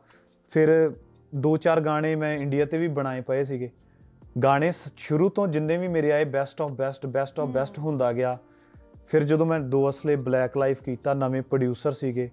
ਫਿਰ 0.52 0.92
ਦੋ 1.36 1.58
ਚਾਰ 1.58 1.82
ਗਾਣੇ 1.82 2.16
ਮੈਂ 2.16 2.34
ਇੰਡੀਆ 2.34 2.66
ਤੇ 2.66 2.78
ਵੀ 2.78 2.88
ਬਣਾਏ 2.88 3.22
ਪਏ 3.22 3.44
ਸੀਗੇ। 3.44 3.70
ਗਾਣੇ 4.44 4.72
ਸ਼ੁਰੂ 4.98 5.30
ਤੋਂ 5.30 5.48
ਜਿੰਨੇ 5.48 5.78
ਵੀ 5.78 5.88
ਮੇਰੇ 5.88 6.12
ਆਏ 6.12 6.26
best 6.26 6.62
of 6.62 6.72
best 6.72 7.06
best 7.06 7.40
of 7.40 7.50
best 7.50 7.80
ਹੁੰਦਾ 7.80 8.12
ਗਿਆ। 8.14 8.38
ਫਿਰ 9.08 9.24
ਜਦੋਂ 9.24 9.46
ਮੈਂ 9.46 9.60
ਦੋ 9.60 9.90
ਅਸਲੇ 9.90 10.16
ਬਲੈਕ 10.16 10.58
ਲਾਈਫ 10.58 10.84
ਕੀਤਾ 10.84 11.14
ਨਵੇਂ 11.14 11.42
ਪ੍ਰੋਡਿਊਸਰ 11.42 11.92
ਸੀਗੇ 11.92 12.30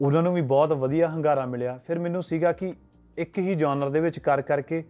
ਉਹਨਾਂ 0.00 0.22
ਨੂੰ 0.22 0.34
ਵੀ 0.34 0.40
ਬਹੁਤ 0.40 0.72
ਵਧੀਆ 0.72 1.08
ਹੰਗਾਰਾ 1.08 1.46
ਮਿਲਿਆ। 1.46 1.78
ਫਿਰ 1.86 1.98
ਮੈਨੂੰ 1.98 2.22
ਸੀਗਾ 2.22 2.52
ਕਿ 2.52 2.74
ਇੱਕ 3.18 3.38
ਹੀ 3.38 3.54
ਜਨਰ 3.54 3.88
ਦੇ 3.88 4.00
ਵਿੱਚ 4.00 4.18
ਕਰ 4.18 4.42
ਕਰਕੇ 4.42 4.84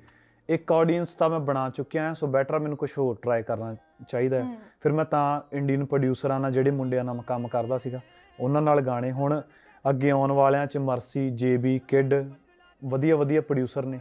ਇੱਕ 0.48 0.72
ਆਡੀਅנס 0.72 1.08
ਤਾਂ 1.18 1.28
ਮੈਂ 1.30 1.40
ਬਣਾ 1.40 1.68
ਚੁੱਕਿਆ 1.70 2.02
ਹਾਂ 2.02 2.14
ਸੋ 2.14 2.26
ਬੈਟਰ 2.26 2.58
ਮੈਨੂੰ 2.58 2.76
ਕੁਝ 2.76 2.90
ਹੋਰ 2.98 3.16
ਟਰਾਈ 3.22 3.42
ਕਰਨਾ 3.42 3.74
ਚਾਹੀਦਾ 4.08 4.44
ਫਿਰ 4.80 4.92
ਮੈਂ 4.92 5.04
ਤਾਂ 5.04 5.40
ਇੰਡੀਅਨ 5.52 5.84
ਪ੍ਰੋਡਿਊਸਰਾਂ 5.84 6.40
ਨਾਲ 6.40 6.52
ਜਿਹੜੇ 6.52 6.70
ਮੁੰਡਿਆਂ 6.70 7.04
ਨਾਲ 7.04 7.20
ਕੰਮ 7.26 7.48
ਕਰਦਾ 7.48 7.78
ਸੀਗਾ। 7.78 8.00
ਉਹਨਾਂ 8.40 8.62
ਨਾਲ 8.62 8.80
ਗਾਣੇ 8.80 9.12
ਹੁਣ। 9.12 9.40
ਅੱਗੇ 9.88 10.10
ਆਉਣ 10.10 10.32
ਵਾਲਿਆਂ 10.32 10.66
ਚ 10.66 10.78
ਮਰਸੀ 10.78 11.30
ਜੇਬੀ 11.30 11.78
ਕਿਡ 11.88 12.14
ਵਧੀਆ 12.84 13.16
ਵਧੀਆ 13.16 13.40
ਪ੍ਰੋਡਿਊਸਰ 13.40 13.84
ਨੇ। 13.84 14.00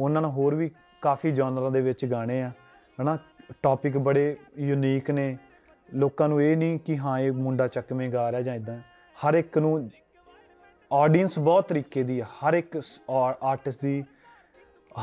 ਉਹਨਾਂ 0.00 0.22
ਨਾਲ 0.22 0.30
ਹੋਰ 0.30 0.54
ਵੀ 0.54 0.70
ਕਾਫੀ 1.02 1.30
ਜਨਰਾਂ 1.30 1.70
ਦੇ 1.70 1.80
ਵਿੱਚ 1.80 2.04
ਗਾਣੇ 2.04 2.42
ਆ। 2.42 2.50
ਹਨਾ 3.02 3.18
ਟਾਪਿਕ 3.62 3.98
ਬੜੇ 3.98 4.36
ਯੂਨੀਕ 4.58 5.10
ਨੇ। 5.10 5.36
ਲੋਕਾਂ 5.94 6.28
ਨੂੰ 6.28 6.42
ਇਹ 6.42 6.56
ਨਹੀਂ 6.56 6.78
ਕਿ 6.78 6.98
ਹਾਂ 6.98 7.18
ਇਹ 7.18 7.32
ਮੁੰਡਾ 7.32 7.66
ਚੱਕਵੇਂ 7.68 8.10
ਗਾ 8.10 8.30
ਰਿਹਾ 8.32 8.42
ਜਾਂ 8.42 8.54
ਇਦਾਂ 8.54 8.78
ਹਰ 9.20 9.34
ਇੱਕ 9.34 9.58
ਨੂੰ 9.58 9.90
ਆਡੀਅנס 10.92 11.40
ਬਹੁਤ 11.40 11.68
ਤਰੀਕੇ 11.68 12.02
ਦੀ 12.02 12.20
ਹੈ 12.20 12.26
ਹਰ 12.38 12.54
ਇੱਕ 12.54 12.80
ਆਰਟਿਸਟ 13.10 13.82
ਦੀ 13.82 14.04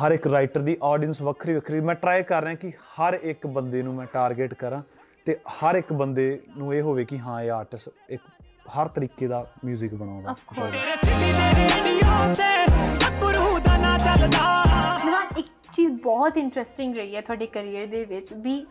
ਹਰ 0.02 0.12
ਇੱਕ 0.12 0.28
ਰਾਈਟਰ 0.28 0.62
ਦੀ 0.62 0.78
ਆਡੀਅנס 0.84 1.24
ਵੱਖਰੀ 1.24 1.54
ਵੱਖਰੀ। 1.54 1.80
ਮੈਂ 1.80 1.96
ਟਰਾਈ 1.96 2.24
ਕਰ 2.24 2.44
ਰਿਹਾ 2.44 2.56
ਕਿ 2.56 2.70
ਹਰ 2.70 3.14
ਇੱਕ 3.14 3.48
ਬੰਦੇ 3.48 3.84
ਨੂੰ 3.84 3.96
ਮੈਂ 3.96 4.06
ਟਾਰਗੇਟ 4.14 4.54
ਕਰਾਂ 4.54 4.82
ਤੇ 5.26 5.38
ਹਰ 5.50 5.76
ਇੱਕ 5.76 5.94
ਬੰਦੇ 5.94 6.42
ਨੂੰ 6.58 6.74
ਇਹ 6.74 6.82
ਹੋਵੇ 6.82 7.06
ਕਿ 7.06 7.20
ਹਾਂ 7.20 7.42
ਇਹ 7.42 7.52
ਆਰਟਿਸਟ 7.52 7.90
ਇੱਕ 8.10 8.24
ਹਰ 8.72 8.88
ਤਰੀਕੇ 8.88 9.28
ਦਾ 9.28 9.46
뮤직 9.66 9.96
ਬਣਾਉਂਦਾ. 9.96 10.36
ਤੇਰੇ 10.56 10.96
ਸਿੱਧੀ 10.98 11.32
ਦੇ 11.34 11.52
ਰੇਡੀਓ 11.60 12.34
ਤੇ 12.34 12.66
ਗੱਭਰੂ 13.02 13.60
ਦਾ 13.60 13.78
ਨਾ 13.78 13.98
ਚੱਲਦਾ 13.98 14.64
ਨਿਵਾਨ 15.06 15.28
ਇੱਕ 15.38 15.48
ਚੀਜ਼ 15.76 16.02
ਬਹੁਤ 16.02 16.38
ਇੰਟਰਸਟਿੰਗ 16.38 16.96
ਰਹੀ 16.96 17.16
ਹੈ 17.16 17.22
ਤੁਹਾਡੇ 17.22 17.46
ਕੈਰੀਅਰ 17.48 17.86
ਦੇ 17.88 18.04
ਵਿੱਚ 18.06 18.34
ਵੀ 18.36 18.66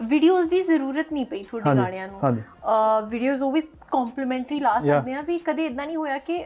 ਵੀਡੀਓਜ਼ 0.00 0.48
ਦੀ 0.50 0.60
ਜ਼ਰੂਰਤ 0.62 1.12
ਨਹੀਂ 1.12 1.24
ਪਈ 1.26 1.42
ਤੁਹਾਡੇ 1.44 1.76
ਗਾਣਿਆਂ 1.76 2.06
ਨੂੰ 2.08 2.20
ਹਾਂਜੀ। 2.22 2.42
ਵੀਡੀਓਜ਼ 3.08 3.42
ਉਹ 3.42 3.52
ਵੀ 3.52 3.60
ਕੰਪਲੀਮੈਂਟਰੀ 3.90 4.60
ਲਾ. 4.60 4.78
ਸਕਦੇ 4.80 5.14
ਆ 5.14 5.20
ਵੀ 5.22 5.38
ਕਦੇ 5.40 5.66
ਇਦਾਂ 5.66 5.86
ਨਹੀਂ 5.86 5.96
ਹੋਇਆ 5.96 6.18
ਕਿ 6.20 6.44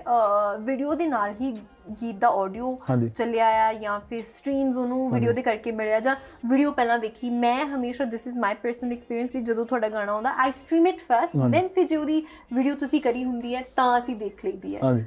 ਵੀਡੀਓ 0.61 0.95
ਦੇ 0.95 1.07
ਨਾਲ 1.07 1.35
ਹੀ 1.41 1.53
ਗੀਤ 1.93 2.17
ਦਾ 2.17 2.29
ਆਡੀਓ। 2.37 2.77
ਚੱਲਿਆ 3.17 3.47
ਆ 3.61 3.73
ਜਾਂ 3.73 3.99
ਫਿਰ 4.11 4.25
ਸਟ੍ਰੀਮਸ 4.27 4.77
ਉਹਨੂੰ 4.77 5.11
ਵੀਡੀਓ 5.13 5.33
ਦੇ 5.33 5.43
ਕਰਕੇ 5.43 5.73
ਮਿਲਿਆ 5.73 6.01
ਜਾਂ 6.01 6.15
ਵੀਡੀਓ 6.47 6.71
ਪਹਿਲਾਂ 6.73 6.99
ਵੇਖੀ 6.99 7.31
ਮੈਂ 7.31 7.65
ਹਮੇਸ਼ਾ 7.67 8.05
this 8.05 8.27
is 8.27 8.37
my 8.39 8.55
personal 8.63 8.93
experience 8.93 9.31
ਵੀ 9.35 9.43
ਜਦੋਂ 9.43 9.67
ਤੁਹਾਡਾ 9.67 9.89
ਗਾਣਾ 9.89 10.13
ਆਉਂਦਾ 10.13 10.33
I 10.37 10.53
stream 10.53 10.87
it 10.87 11.01
first. 11.09 11.37
Then 11.53 11.69
ਫਿਰ 11.69 11.87
ਜੇ 11.87 11.97
ਉਹਦੀ 11.97 12.23
ਵੀਡੀਓ 12.55 12.75
ਤੁਸੀਂ 12.75 13.01
ਕਰੀ 13.01 13.25
ਹੁੰਦੀ 13.25 13.55
ਹੈ 13.55 13.63
ਤਾਂ 13.77 13.99
ਅਸੀਂ 13.99 14.17
ਦੇਖ 14.17 14.45
ਲਈਦੀ 14.45 14.75
ਹੈ 14.77 14.81
ਹਾਂਜੀ 14.85 15.05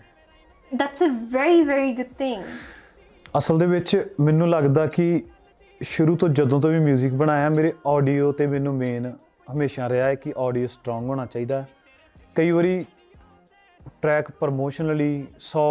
that's 0.71 1.03
a 1.03 1.07
very 1.31 1.61
very 1.63 1.93
good 1.93 2.13
thing 2.19 2.43
ਅਸਲ 3.37 3.59
ਦੇ 3.59 3.65
ਵਿੱਚ 3.65 3.97
ਮੈਨੂੰ 4.19 4.49
ਲੱਗਦਾ 4.49 4.85
ਕਿ 4.87 5.23
ਸ਼ੁਰੂ 5.81 6.15
ਤੋਂ 6.15 6.29
ਜਦੋਂ 6.29 6.61
ਤੋਂ 6.61 6.69
ਵੀ 6.71 6.79
뮤직 6.83 7.15
ਬਣਾਇਆ 7.17 7.49
ਮੇਰੇ 7.49 7.73
ਆਡੀਓ 7.87 8.31
ਤੇ 8.31 8.47
ਮੈਨੂੰ 8.47 8.75
ਮੇਨ 8.75 9.11
ਹਮੇਸ਼ਾ 9.51 9.89
ਰਿਹਾ 9.89 10.07
ਹੈ 10.07 10.15
ਕਿ 10.15 10.33
ਆਡੀਓ 10.37 10.67
ਸਟਰੋਂਗ 10.67 11.09
ਹੋਣਾ 11.09 11.25
ਚਾਹੀਦਾ। 11.25 11.65
ਕਈ 12.35 12.51
ਵਾਰੀ 12.51 12.85
ਟਰੈਕ 14.01 14.31
ਪ੍ਰਮੋਸ਼ਨਲੀ 14.31 15.11
100 15.39 15.65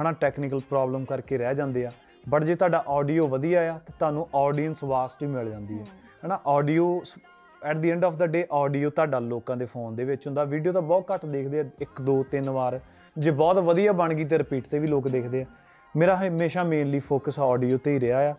ਹਨਾ 0.00 0.12
ਟੈਕਨੀਕਲ 0.12 0.60
ਪ੍ਰੋਬਲਮ 0.60 1.04
ਕਰਕੇ 1.04 1.38
ਰਹਿ 1.38 1.54
ਜਾਂਦੇ 1.54 1.84
ਆ। 1.86 1.90
ਬਟ 2.28 2.44
ਜੇ 2.44 2.54
ਤੁਹਾਡਾ 2.54 2.82
ਆਡੀਓ 2.88 3.26
ਵਧੀਆ 3.28 3.60
ਆ 3.62 3.78
ਤਾਂ 3.78 3.94
ਤੁਹਾਨੂੰ 3.98 4.26
ਆਡੀਅנס 4.36 4.84
ਵਾਸਟ 4.84 5.22
ਹੀ 5.22 5.28
ਮਿਲ 5.28 5.50
ਜਾਂਦੀ 5.50 5.78
ਹੈ 5.78 5.84
ਹਨਾ 6.24 6.38
audio 6.46 7.02
at 7.62 7.76
the 7.76 7.90
end 7.90 8.04
of 8.04 8.14
the 8.14 8.26
day 8.26 8.46
audio 8.52 8.90
ਤੁਹਾਡਾ 8.90 9.18
ਲੋਕਾਂ 9.18 9.56
ਦੇ 9.56 9.64
ਫੋਨ 9.64 9.96
ਦੇ 9.96 10.04
ਵਿੱਚ 10.04 10.26
ਹੁੰਦਾ। 10.26 10.44
ਵੀਡੀਓ 10.44 10.72
ਤਾਂ 10.72 10.82
ਬਹੁਤ 10.82 11.12
ਘੱਟ 11.14 11.26
ਦੇਖਦੇ 11.26 11.60
ਆ 11.60 11.64
ਇੱਕ 11.80 12.00
ਦੋ 12.00 12.22
ਤਿੰਨ 12.22 12.50
ਵਾਰ। 12.50 12.78
ਜੇ 13.16 13.30
ਬਹੁਤ 13.30 13.58
ਵਧੀਆ 13.58 13.92
ਬਣ 13.92 14.14
ਗਈ 14.14 14.24
ਤੇ 14.24 14.38
ਰਿਪੀਟ 14.38 14.66
ਤੇ 14.66 14.78
ਵੀ 14.78 14.86
ਲੋਕ 14.86 15.08
ਦੇਖਦੇ 15.08 15.42
ਆ। 15.42 15.46
ਮੇਰਾ 15.94 16.16
ਹਮੇਸ਼ਾ 16.16 16.62
ਮੇਨਲੀ 16.64 16.98
ਫੋਕਸ 17.00 17.38
ਆਡੀਓ 17.38 17.78
ਤੇ 17.78 17.94
ਹੀ 17.94 18.00
ਰਿਹਾ 18.00 18.18
ਆ। 18.30 18.34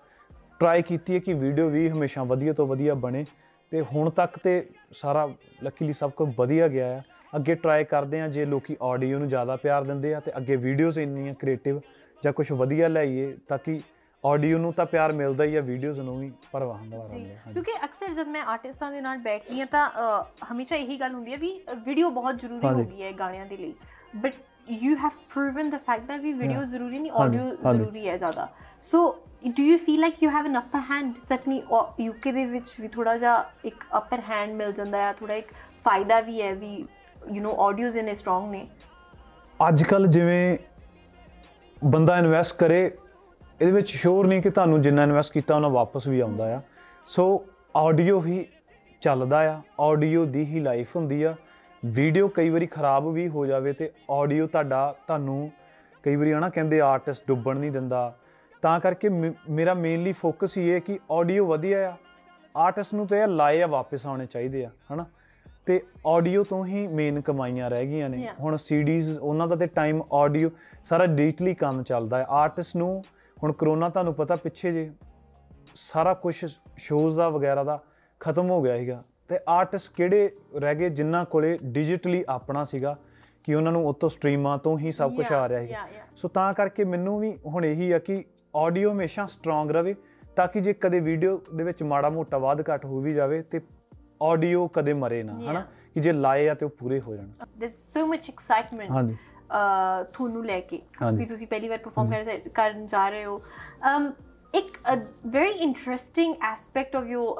ਟਰਾਈ 0.59 0.81
ਕੀਤੀ 0.81 1.13
ਹੈ 1.13 1.19
ਕਿ 1.19 1.33
ਵੀਡੀਓ 1.33 1.69
ਵੀ 1.69 1.89
ਹਮੇਸ਼ਾ 1.89 2.23
ਵਧੀਆ 2.23 2.53
ਤੋਂ 2.53 2.67
ਵਧੀਆ 2.67 2.93
ਬਣੇ। 2.95 3.25
ਤੇ 3.71 3.81
ਹੁਣ 3.81 4.09
ਤੱਕ 4.09 4.37
ਤੇ 4.43 4.63
ਸਾਰਾ 4.91 5.27
ਲੱਕੀਲੀ 5.63 5.93
ਸਭ 5.93 6.11
ਕੁਝ 6.11 6.29
ਵਧੀਆ 6.37 6.67
ਗਿਆ 6.67 6.87
ਆ। 6.97 7.01
ਅੱਗੇ 7.33 7.55
ਟਰਾਈ 7.55 7.83
ਕਰਦੇ 7.83 8.21
ਆ 8.21 8.27
ਜੇ 8.27 8.45
ਲੋਕੀ 8.45 8.75
ਆਡੀਓ 8.81 9.19
ਨੂੰ 9.19 9.27
ਜ਼ਿਆਦਾ 9.29 9.55
ਪਿਆਰ 9.55 9.83
ਦਿੰਦੇ 9.83 10.13
ਆ 10.13 10.19
ਤੇ 10.19 10.31
ਅੱਗੇ 10.37 10.55
ਵੀਡੀਓਜ਼ 10.55 10.99
ਇੰਨੀਆਂ 10.99 11.33
ਕ੍ਰੀਏਟਿਵ 11.33 11.79
ਜਾਂ 12.23 12.33
ਕੁਝ 12.33 12.51
ਵਧੀਆ 12.51 12.87
ਲਾਈਏ 12.87 13.35
ਤਾਂ 13.47 13.57
ਕਿ 13.57 13.81
ਆਡੀਓ 14.23 14.57
ਨੂੰ 14.57 14.71
ਤਾਂ 14.73 14.85
ਪਿਆਰ 14.85 15.11
ਮਿਲਦਾ 15.11 15.43
ਹੀ 15.43 15.55
ਆ 15.55 15.61
ਵੀਡੀਓਜ਼ 15.61 15.99
ਨੂੰ 15.99 16.19
ਵੀ 16.19 16.31
ਪਰਵਾਹ 16.51 16.77
ਹੁੰਦਾ 16.77 16.97
ਜੀ 17.07 17.13
ਰਹਿੰਦਾ 17.15 17.51
ਕਿਉਂਕਿ 17.51 17.71
ਅਕਸਰ 17.85 18.13
ਜਦ 18.13 18.27
ਮੈਂ 18.27 18.41
ਆਰਟਿਸਟਾਂ 18.43 18.91
ਦੇ 18.91 19.01
ਨਾਲ 19.01 19.17
ਬੈਠਦੀ 19.17 19.59
ਹਾਂ 19.59 19.67
ਤਾਂ 19.67 19.89
ਹਮੇਸ਼ਾ 20.51 20.75
ਇਹੀ 20.75 20.99
ਗੱਲ 20.99 21.13
ਹੁੰਦੀ 21.13 21.31
ਹੈ 21.31 21.37
ਵੀ 21.37 21.51
ਵੀਡੀਓ 21.85 22.09
ਬਹੁਤ 22.09 22.35
ਜ਼ਰੂਰੀ 22.35 22.67
ਹੋ। 22.67 22.83
ਗਈ 22.83 23.01
ਹੈ 23.03 23.11
ਗਾਣਿਆਂ 23.11 23.45
ਦੇ 23.45 23.57
ਲਈ 23.57 23.73
but 24.15 24.33
you 24.71 24.95
have 24.95 25.09
proven 25.33 25.69
the 25.69 25.75
fact 25.77 26.11
that 26.11 26.21
ਵੀ 26.21 26.33
ਵੀਡੀਓ. 26.33 26.63
ਜ਼ਰੂਰੀ 26.63 26.99
ਨਹੀਂ 26.99 27.11
ਆਡੀਓ। 27.11 27.73
ਜ਼ਰੂਰੀ 27.73 28.07
ਹੈ 28.07 28.17
ਜ਼ਿਆਦਾ 28.17 28.47
so 28.91 29.03
do 29.47 29.63
you 29.63 29.77
feel 29.77 29.99
like 29.99 30.23
you 30.23 30.29
have 30.29 30.45
an 30.45 30.57
upper 30.59 30.79
hand 30.91 31.13
ਸਟਨੀ 31.25 31.61
UK 31.99 32.31
ਦੇ 32.31 32.45
ਵਿੱਚ 32.45 32.75
ਵੀ 32.79 32.87
ਥੋੜਾ 32.87 33.17
ਜਿਹਾ 33.17 33.43
ਇੱਕ 33.65 33.83
ਅਪਰ 33.97 34.21
ਹੈਂਡ 34.29 34.53
ਮਿਲ 34.53 34.71
ਜਾਂਦਾ 34.71 34.97
ਹੈ 34.97 35.13
ਥੋੜਾ 35.13 35.35
ਇੱਕ 35.35 35.51
ਫਾਇਦਾ 35.85 36.19
ਵੀ 36.21 36.41
ਹੈ 36.41 36.53
ਵੀ 36.53 36.83
you 37.29 37.49
know 37.49 37.55
audios 37.59 37.97
in 37.97 38.15
strong 38.15 38.49
ਨੇ 38.49 38.67
ਅੱਜ 39.67 39.83
ਕੱਲ 39.83 40.07
ਜਿਵੇਂ 40.07 40.57
ਬੰਦਾ 41.85 42.17
ਇਨਵੈਸਟ 42.17 42.57
ਕਰੇ, 42.57 42.97
ਇਹਦੇ 43.61 43.71
ਵਿੱਚ 43.71 43.89
ਸ਼ੋਰ 43.89 44.27
ਨਹੀਂ 44.27 44.41
ਕਿ 44.41 44.49
ਤੁਹਾਨੂੰ 44.49 44.81
ਜਿੰਨਾ 44.81 45.03
ਇਨਵੈਸਟ 45.03 45.33
ਕੀਤਾ, 45.33 45.55
ਉਹਨਾਂ 45.55 45.69
ਵਾਪਸ 45.69 46.07
ਵੀ 46.07 46.19
ਆਉਂਦਾ 46.19 46.55
ਆ। 46.55 46.61
ਸੋ 47.05 47.45
ਆਡੀਓ 47.75 48.23
ਹੀ 48.23 48.47
ਚੱਲਦਾ 49.01 49.53
ਆ 49.53 49.61
ਆਡੀਓ 49.79 50.25
ਦੀ 50.25 50.45
ਹੀ 50.45 50.59
ਲਾਈਫ 50.59 50.95
ਹੁੰਦੀ 50.95 51.23
ਆ। 51.23 51.35
ਵੀਡੀਓ 51.85 52.27
ਕਈ 52.27 52.49
ਵਾਰੀ 52.49 52.67
ਖਰਾਬ 52.67 53.07
ਵੀ 53.07 53.29
ਹੋ 53.29 53.45
ਜਾਵੇ 53.45 53.73
ਤੇ 53.73 53.91
ਆਡੀਓ 54.11 54.47
ਤੁਹਾਡਾ 54.47 54.95
ਤੁਹਾਨੂੰ 55.07 55.51
ਕਈ 56.03 56.15
ਵਾਰੀ 56.15 56.33
ਹਨਾ 56.33 56.49
ਕਹਿੰਦੇ 56.49 56.81
ਆਰਟਿਸਟ 56.81 57.23
ਡੁੱਬਣ 57.27 57.57
ਨਹੀਂ 57.57 57.71
ਦਿੰਦਾ। 57.71 58.15
ਤਾਂ 58.61 58.79
ਕਰਕੇ 58.79 59.09
ਮੇ- 59.09 59.33
ਮੇਰਾ 59.49 59.73
ਮੇਨਲੀ 59.73 60.11
ਫੋਕਸ 60.11 60.57
ਹੀ 60.57 60.69
ਇਹ 60.69 60.73
ਹੈ 60.73 60.79
ਕਿ 60.79 60.99
ਆਡੀਓ 61.11 61.45
ਵਧੀਆ 61.45 61.89
ਆ। 61.89 61.93
ਆਰਟਿਸਟ 62.57 62.93
ਨੂੰ 62.93 63.07
ਤੇ 63.07 63.19
ਇਹ 63.19 63.27
ਲਾਏ 63.27 63.61
ਆ, 63.61 63.67
ਵਾਪਸ 63.67 64.05
ਆਉਣੇ 64.05 64.25
ਚਾਹੀਦੇ 64.25 64.65
ਆ, 64.65 64.69
ਹਨਾ। 64.93 65.05
ਤੇ 65.67 65.81
ਆਡੀਓ 66.07 66.43
ਤੋਂ 66.43 66.65
ਹੀ 66.65 66.85
ਮੇਨ 66.87 67.21
ਕਮਾਈਆਂ 67.21 67.69
ਰਹਿ 67.69 67.85
ਗਈਆਂ 67.87 68.09
ਨੇ. 68.09 68.27
ਹੁਣ 68.43 68.57
ਸੀਡੀਜ਼ 68.57 69.17
ਉਹਨਾਂ 69.19 69.47
ਦਾ 69.47 69.55
ਤੇ 69.55 69.67
ਟਾਈਮ 69.67 70.01
ਆਡੀਓ 70.13 70.49
ਸਾਰਾ 70.85 71.05
ਡਿਜੀਟਲੀ 71.05 71.53
ਕੰਮ 71.53 71.81
ਚੱਲਦਾ 71.83 72.17
ਹੈ 72.17 72.25
ਆਰਟਿਸਟ 72.29 72.75
ਨੂੰ 72.75 73.03
ਹੁਣ 73.37 73.51
ਕਰੋਨਾ 73.51 73.89
ਤੁਹਾਨੂੰ 73.89 74.13
ਪਤਾ 74.13 74.35
ਪਿੱਛੇ 74.35 74.71
ਜੇ 74.71 74.89
ਸਾਰਾ 75.75 76.13
ਕੁਝ 76.13 76.35
ਸ਼ੋਜ਼ 76.77 77.15
ਦਾ 77.17 77.29
ਵਗੈਰਾ 77.29 77.63
ਦਾ 77.63 77.79
ਖਤਮ 78.21 78.49
ਹੋ 78.49 78.61
ਗਿਆ 78.61 78.77
ਸੀਗਾ 78.77 79.03
ਤੇ 79.29 79.39
ਆਰਟਿਸਟ 79.49 79.91
ਕਿਹੜੇ 79.95 80.29
ਰਹਿ 80.55 80.75
ਗਏ 80.75 80.89
ਜਿਨ੍ਹਾਂ 80.89 81.23
ਕੋਲੇ 81.25 81.57
ਡਿਜੀਟਲੀ 81.63 82.23
ਆਪਣਾ 82.29 82.63
ਸੀਗਾ 82.63 82.95
ਕਿ 83.43 83.55
ਉਹਨਾਂ 83.55 83.71
ਨੂੰ 83.71 83.85
ਉਤੋਂ 83.87 84.09
ਸਟ੍ਰੀਮਾਂ 84.09 84.57
ਤੋਂ 84.57 84.77
ਹੀ 84.79 84.91
ਸਭ 84.91 85.15
ਕੁਝ 85.15 85.31
ਆ 85.31 85.47
ਰਿਹਾ 85.49 85.61
yeah. 85.61 86.15
ਸੋ 86.15 86.27
ਤਾਂ 86.27 86.53
ਕਰਕੇ 86.53 86.83
ਮੈਨੂੰ 86.83 87.19
ਵੀ 87.19 87.37
ਹੁਣ 87.45 87.65
ਇਹੀ 87.65 87.91
ਆ 87.91 87.99
ਕਿ 87.99 88.23
ਆਡੀਓ 88.55 88.91
ਹਮੇਸ਼ਾ 88.91 89.25
ਸਟਰੋਂਗ 89.25 89.71
ਰਵੇ 89.71 89.95
ਤਾਂ 90.35 90.47
ਕਿ 90.47 90.61
ਜੇ 90.61 90.73
ਕਦੇ 90.73 90.99
ਵੀਡੀਓ 90.99 91.41
ਦੇ 91.55 91.63
ਵਿੱਚ 91.63 91.83
ਮਾੜਾ 91.83 92.09
ਮੋਟਾ 92.09 92.37
ਵਾਧ 92.37 92.61
ਘਟ 92.61 92.85
ਹੋ 92.85 92.99
ਵੀ 93.01 93.13
ਜਾਵੇ 93.13 93.41
ਤੇ 93.41 93.59
ਆਡੀਓ 94.21 94.67
ਕਦੇ 94.67 94.93
ਮਰੇ 94.93 95.21
ਨਾ 95.23 95.33
ਹਨਾ. 95.51 95.65
ਕਿ 95.93 95.99
ਜੇ 95.99 96.13
ਲਾਏ 96.13 96.47
ਆ 96.49 96.53
ਤੇ 96.53 96.65
ਉਹ 96.65 96.69
ਪੂਰੇ 96.79 96.99
ਹੋ 97.01 97.15
ਜਾਣ 97.15 97.29
there's 97.61 97.79
so 97.95 98.07
much 98.09 98.31
excitement 98.33 98.91
ਹਾਂਜੀ 98.91 99.15
ਤੁਹਾਨੂੰ 100.13 100.45
ਲੈ 100.45 100.59
ਕੇ। 100.59 100.81
ਵੀ 101.13 101.25
ਤੁਸੀਂ 101.25 101.47
ਪਹਿਲੀ 101.47 101.69
ਵਾਰ 101.69 101.77
ਪਰਫਾਰਮ 101.77 102.49
ਕਰਨ 102.53 102.85
ਜਾ 102.87 103.07
ਰਹੇ 103.09 103.25
ਹੋ 103.25 103.41
um 103.87 104.11
ਇੱਕ 104.53 104.77
very 105.27 105.49
interesting 105.65 106.33
aspect 106.43 106.95
of 106.95 107.05
your 107.07 107.35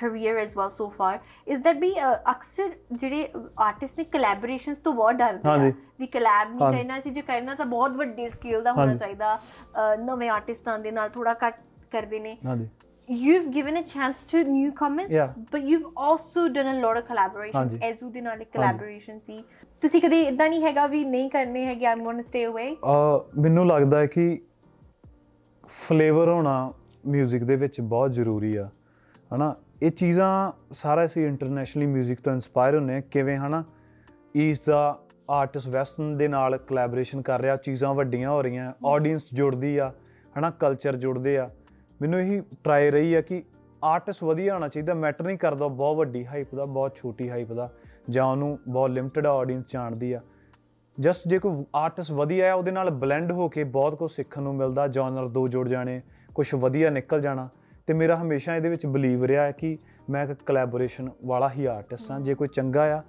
career 0.00 0.34
as 0.42 0.52
well 0.58 0.72
so 0.74 0.88
far 0.98 1.12
is 1.52 1.62
that 1.64 1.80
ਵੀ 1.80 1.92
ਅਕਸਰ 2.30 2.70
ਜਿਹੜੇ 2.92 3.28
ਆਰਟਿਸਟ 3.58 3.98
ਨੇ 3.98 4.04
ਕੋਲੈਬੋਰੇਸ਼ਨਸ 4.12 4.78
ਤੋਂ 4.84 4.92
ਬਹੁਤ 4.92 5.14
ਡਰਦੇ 5.14 5.48
ਆ। 5.50 5.72
ਵੀ 6.00 6.06
ਕੋਲੈਬ 6.06 6.50
ਨਹੀਂ। 6.50 6.72
ਕਰਨਾ 6.78 7.00
ਸੀ 7.00 7.10
ਜੇ 7.10 7.22
ਕਰਨਾ 7.22 7.54
ਤਾਂ 7.54 7.66
ਬਹੁਤ 7.66 7.96
ਵੱਡੀ 7.96 8.28
ਸਕੇਲ 8.30 8.62
ਦਾ 8.62 8.72
ਹੋਣਾ। 8.72 8.94
ਚਾਹੀਦਾ 8.96 9.38
ਨਵੇਂ 10.04 10.28
ਆਰਟਿਸਟਾਂ 10.30 10.78
ਦੇ 10.78 10.90
ਨਾਲ 10.90 11.08
ਥੋੜਾ 11.08 11.34
ਘੱਟ 11.46 11.60
ਕਰਦੇ 11.92 12.20
ਨੇ 12.20 12.36
ਹਾਂਜੀ 12.46 12.68
you've 13.08 13.50
given 13.52 13.76
a 13.76 13.82
chance 13.82 14.22
to 14.24 14.44
newcomers 14.44 15.10
yeah. 15.10 15.32
but 15.50 15.62
you've 15.62 15.86
also 15.96 16.48
done 16.48 16.66
a 16.66 16.80
lot 16.80 16.96
of 16.96 17.06
collaborations. 17.06 17.78
ਐਜ਼ੂ 17.82 18.10
ਦੇ 18.10 18.20
ਨਾਲ 18.20 18.42
ਇੱਕ 18.42 18.50
collaboration 18.56 19.18
ਸੀ 19.26 19.42
ਤੁਸੀਂ 19.80 20.00
ਕਦੇ 20.02 20.20
ਇਦਾਂ 20.22 20.48
ਨਹੀਂ 20.48 20.62
ਹੈਗਾ 20.62 20.86
ਵੀ 20.86 21.04
ਨਹੀਂ 21.04 21.30
ਕਰਨੇ 21.30 21.64
ਹੈਗੇ 21.66 21.86
ਆਮ 21.86 22.02
ਗੋਇੰ 22.04 22.16
ਟੂ 22.16 22.22
ਸਟੇ 22.28 22.46
ਅਵੇ 22.46 22.76
ਮੈਨੂੰ 23.38 23.66
ਲੱਗਦਾ 23.66 24.00
ਹੈ 24.00 24.06
ਕਿ 24.06 24.38
ਫਲੇਵਰ 25.68 26.28
ਹੋਣਾ 26.28 26.72
뮤직 27.16 27.44
ਦੇ 27.44 27.56
ਵਿੱਚ 27.56 27.80
ਬਹੁਤ 27.80 28.12
ਜ਼ਰੂਰੀ 28.12 28.54
ਆ 28.56 28.68
ਹਨਾ 29.34 29.54
ਇਹ 29.82 29.90
ਚੀਜ਼ਾਂ 29.90 30.52
ਸਾਰਾ 30.74 31.04
ਅਸੀਂ 31.04 31.26
ਇੰਟਰਨੈਸ਼ਨਲੀ 31.26 31.86
뮤직 31.92 32.22
ਤੋਂ 32.24 32.32
ਇਨਸਪਾਇਰ 32.32 32.76
ਹੁੰਨੇ 32.76 32.96
ਆ 32.96 33.00
ਕਿਵੇਂ 33.10 33.36
ਹਨਾ 33.38 33.64
ਈਸਟ 34.36 34.66
ਦਾ 34.66 34.98
ਆਰਟਿਸਟ 35.30 35.68
ਵੈਸਟਰਨ 35.68 36.16
ਦੇ 36.16 36.28
ਨਾਲ 36.28 36.56
ਕੋਲੈਬੋਰੇਸ਼ਨ 36.58 37.22
ਕਰ 37.22 37.40
ਰਿਹਾ 37.40 37.56
ਚੀਜ਼ਾਂ 37.56 37.94
ਵੱਡੀਆਂ 37.94 38.30
ਹੋ 38.30 38.42
ਰਹੀਆਂ 38.42 38.72
ਆਡੀਅנס 38.86 39.34
ਜੁੜਦੀ 39.34 39.76
ਆ 39.76 39.92
ਹਨਾ 40.38 40.50
ਕਲਚਰ 40.50 40.96
ਜੁੜਦੇ 40.96 41.36
ਆ 41.38 41.48
ਮੈਨੂੰ 42.02 42.20
ਇਹੀ 42.20 42.40
ਟਰਾਈ 42.64 42.90
ਰਹੀ 42.90 43.14
ਆ 43.14 43.20
ਕਿ 43.20 43.42
ਆਰਟਿਸਟ 43.84 44.24
ਵਧੀਆ 44.24 44.54
ਹੋਣਾ 44.54 44.68
ਚਾਹੀਦਾ 44.68 44.94
ਮੈਟਰ 44.94 45.24
ਨਹੀਂ 45.24 45.38
ਕਰਦਾ 45.38 45.68
ਬਹੁਤ 45.68 45.96
ਵੱਡੀ 45.96 46.26
ਹਾਈਪ 46.26 46.54
ਦਾ, 46.54 46.64
ਬਹੁਤ 46.64 46.96
ਛੋਟੀ 46.96 47.30
ਹਾਈਪ 47.30 47.52
ਦਾ, 47.52 47.70
ਜਾਂ 48.10 48.24
ਉਹਨੂੰ 48.24 48.58
ਬਹੁਤ 48.68 48.90
ਲਿਮਟਿਡ 48.90 49.26
ਆਡੀਅנס 49.26 49.64
ਜਾਣਦੀ 49.72 50.12
ਆ। 50.12 50.20
ਜਸਟ 51.00 51.28
ਜੇ 51.28 51.38
ਕੋਈ 51.38 51.64
ਆਰਟਿਸਟ 51.74 52.12
ਵਧੀਆ 52.12 52.46
ਹੈ 52.46 52.54
ਉਹਦੇ 52.54 52.70
ਨਾਲ 52.70 52.90
ਬਲੈਂਡ 52.90 53.32
ਹੋ 53.32 53.48
ਕੇ 53.48 53.64
ਬਹੁਤ 53.64 53.94
ਕੁਝ 53.94 54.10
ਸਿੱਖਣ 54.12 54.42
ਨੂੰ 54.42 54.54
ਮਿਲਦਾ 54.54 54.86
ਜਨਰ 54.88 55.28
ਦੋ 55.28 55.48
ਜੁੜ 55.48 55.68
ਜਾਣੇ 55.68 56.00
ਕੁਝ 56.34 56.54
ਵਧੀਆ 56.54 56.90
ਨਿਕਲ 56.90 57.20
ਜਾਣਾ, 57.20 57.48
ਤੇ 57.86 57.94
ਮੇਰਾ 57.94 58.16
ਹਮੇਸ਼ਾ 58.16 58.56
ਇਹਦੇ 58.56 58.68
ਵਿੱਚ 58.68 58.86
ਬਲੀਵ 58.86 59.24
ਰਿਹਾ 59.24 59.44
ਹੈ 59.44 59.52
ਕਿ 59.52 59.78
ਮੈਂ 60.10 60.24
ਇੱਕ 60.24 60.42
ਕੋਲੈਬੋਰੇਸ਼ਨ 60.46 61.10
ਵਾਲਾ 61.24 61.48
ਹੀ 61.48 61.64
ਆਰਟਿਸਟ 61.66 62.10
ਹਾਂ। 62.10 62.20
ਜੇ 62.20 62.34
ਕੋਈ 62.34 62.48
ਚੰਗਾ 62.48 62.98
ਆ, 62.98 63.02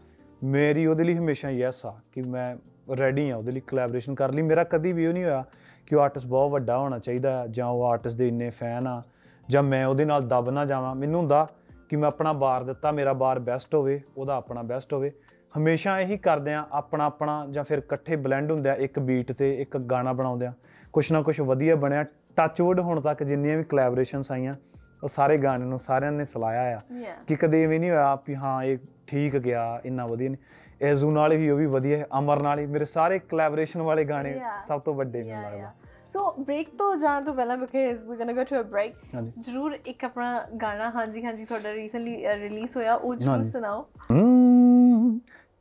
ਮੇਰੀ 0.43 0.85
ਉਹਦੇ 0.85 1.03
ਲਈ 1.03 1.17
ਹਮੇਸ਼ਾ 1.17 1.49
ਯੈਸ 1.49 1.85
ਆ, 1.85 1.95
ਕਿ 2.11 2.21
ਮੈਂ 2.21 2.55
ਰੈਡੀ 2.95 3.29
ਆ 3.29 3.37
ਉਹਦੇ 3.37 3.51
ਲਈ 3.51 3.59
ਕੋਲੈਬੋਰੇਸ਼ਨ 3.59 4.15
ਕਰ 4.15 4.33
ਲਈ। 4.33 4.41
ਮੇਰਾ 4.41 4.63
ਕਦੀ 4.63 4.91
ਵੀ 4.91 5.07
ਉਹ 5.07 5.13
ਨਹੀਂ 5.13 5.23
ਹੋਇਆ 5.23 5.43
ਕਿ 5.89 5.95
ਉਹ 5.95 6.01
ਆਰਟਿਸਟ 6.01 6.27
ਬਹੁਤ 6.27 6.51
ਵੱਡਾ 6.51 6.77
ਹੋਣਾ 6.77 6.99
ਚਾਹੀਦਾ 6.99 7.47
ਜਾਂ 7.47 7.67
ਉਹ 7.67 7.83
ਆਰਟਿਸਟ 7.85 8.17
ਦੇ 8.17 8.27
ਇੰਨੇ 8.27 8.49
ਫੈਨ 8.49 8.87
ਆ 8.87 9.01
ਜਾਂ 9.49 9.63
ਮੈਂ 9.63 9.85
ਉਹਦੇ 9.85 10.05
ਨਾਲ 10.05 10.27
ਦਬ 10.27 10.49
ਨਾ 10.49 10.65
ਜਾਵਾਂ। 10.65 10.95
ਮੈਨੂੰ 10.95 11.19
ਹੁੰਦਾ 11.19 11.47
ਕਿ 11.89 11.95
ਮੈਂ 11.95 12.07
ਆਪਣਾ 12.07 12.33
ਬਾਰ 12.33 12.63
ਦਿੱਤਾ 12.63 12.91
ਮੇਰਾ 12.91 13.13
ਬਾਰ 13.13 13.39
ਬੈਸਟ 13.39 13.75
ਹੋਵੇ 13.75 14.01
ਉਹਦਾ 14.17 14.35
ਆਪਣਾ 14.35 14.61
ਬੈਸਟ 14.61 14.93
ਹੋਵੇ। 14.93 15.11
ਹਮੇਸ਼ਾ 15.57 15.99
ਇਹੀ 15.99 16.17
ਕਰਦੇ 16.17 16.53
ਆ 16.53 16.65
ਆਪਣਾ 16.71 17.05
ਆਪਣਾ 17.05 17.45
ਜਾਂ 17.51 17.63
ਫਿਰ 17.63 17.77
ਇਕੱਠੇ 17.77 18.15
ਬਲੈਂਡ 18.15 18.51
ਹੁੰਦੇ 18.51 18.69
ਆ 18.69 18.73
ਇੱਕ 18.73 18.99
ਬੀਟ 18.99 19.31
ਤੇ 19.31 19.61
ਇੱਕ 19.61 19.77
ਗਾਣਾ 19.77 20.13
ਬਣਾਉਂਦੇ 20.13 20.45
ਆ। 20.45 20.53
ਕੁਛ 20.93 21.11
ਨਾ 21.11 21.21
ਕੁਛ 21.21 21.39
ਵਧੀਆ 21.41 21.75
ਬਣਿਆ। 21.75 22.03
ਟੱਚਵੁੱਡ 22.35 22.79
ਹੁਣ 22.79 23.01
ਤੱਕ 23.01 23.23
ਜਿੰਨੀਆਂ 23.23 23.57
ਵੀ 23.57 23.63
ਕੋਲੈਬੋਰੇਸ਼ਨਸ 23.63 24.31
ਆਈਆਂ 24.31 24.55
ਉਹ 25.03 25.07
ਸਾਰੇ 25.07 25.37
ਗਾਣੇ 25.37 25.65
ਨੂੰ 25.65 25.79
ਸਾਰਿਆਂ 25.79 26.11
ਨੇ 26.11 26.25
ਸਲਾਇਆ 26.25 26.77
ਆ. 26.77 26.81
ਕਿ 27.27 27.35
ਕਦੇ 27.35 27.63
ਐਵੇਂ 27.63 27.79
ਨਹੀਂ 27.79 27.89
ਹੋਇਆ 27.89 28.15
ਵੀ 28.27 28.35
ਹਾਂ 28.35 28.63
ਇਹ 28.63 28.77
ਠੀਕ 29.07 29.37
ਗਿਆ 29.37 29.81
ਇੰਨਾ 29.85 30.05
ਵਧੀਆ 30.05 30.29
ਨਹੀਂ। 30.29 30.85
ਐਜ਼ੂ 30.85 31.11
ਨਾਲ 31.11 31.35
ਵੀ 31.37 31.49
ਉਹ 31.49 31.57
ਵੀ 31.57 31.65
ਵਧੀਆ 31.65 31.97
ਹੈ 31.97 32.05
ਅਮਰ 32.19 32.41
ਨਾਲ 32.41 32.59
ਹੀ 32.59 32.65
ਮੇਰੇ 32.65 32.85
ਸਾਰੇ 32.85 33.19
ਕੋਲੈਬੋਰੇਸ਼ਨ 33.19 33.81
ਵਾਲੇ 33.81 34.05
ਗਾਣੇ. 34.05 34.39
ਸਭ 34.67 34.81
ਤੋਂ 34.81 34.93
ਵੱਡੇ 34.93 35.23
ਮੈਨੂੰ 35.23 35.43
ਲੱਗਦਾ. 35.43 35.71
ਸੋ 36.13 36.35
ਬ੍ਰੇਕ 36.39 36.69
ਤੋਂ 36.77 36.95
ਜਾਣ 36.95 37.23
ਤੋਂ 37.23 37.33
ਪਹਿਲਾਂ 37.33 37.57
because 37.57 38.05
we 38.05 38.17
gonna 38.17 38.33
go 38.33 38.43
to 38.43 38.59
a 38.59 38.61
break 38.61 38.93
ਜ਼ਰੂਰ 39.39 39.77
ਇੱਕ 39.85 40.05
ਆਪਣਾ 40.05 40.47
ਗਾਣਾ 40.61 40.89
ਹਾਂਜੀ 40.89 41.25
ਹਾਂਜੀ 41.25 41.45
ਤੁਹਾਡਾ 41.45 41.73
ਰੀਸੈਂਟਲੀ 41.73 42.27
ਰਿਲੀਜ਼ 42.27 42.77
ਹੋਇਆ 42.77 42.95
ਉਹ 42.95 43.15
ਜ਼ਰੂਰ। 43.15 43.43
ਸੁਣਾਓ। 43.43 43.85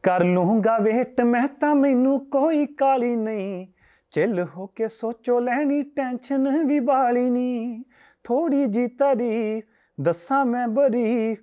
ਕਰ 0.03 0.25
ਲੂੰਗਾ 0.25 0.79
ਵੇਟ 0.79 1.21
ਮੈਂ 1.21 1.49
ਤਾਂ 1.49 1.75
ਮੈਨੂੰ 1.75 2.27
ਕੋਈ 2.27 2.67
ਕਾਲੀ 2.67 3.17
ਨਹੀਂ। 3.17 3.67
ਚਿੱਲ 4.11 4.47
ਹੋ 4.57 4.67
ਕੇ 4.67 4.89
ਸੋਚੋ 4.89 5.41
ਲੈਣੀ 5.41 5.83
ਟੈਨਸ਼ਨ 5.83 6.67
ਵੀ 6.67 6.81
ਬਾਲੀ 6.81 7.31
ਨਹੀਂ। 7.31 7.83
ਥੋੜੀ 8.25 8.67
ਜੀ 8.67 8.87
ਤਾਰੀਫ 8.87 9.65
ਦੱਸਾਂ 10.01 10.45
ਮੈਂ 10.45 10.69
ਬਰੀ 10.69 11.37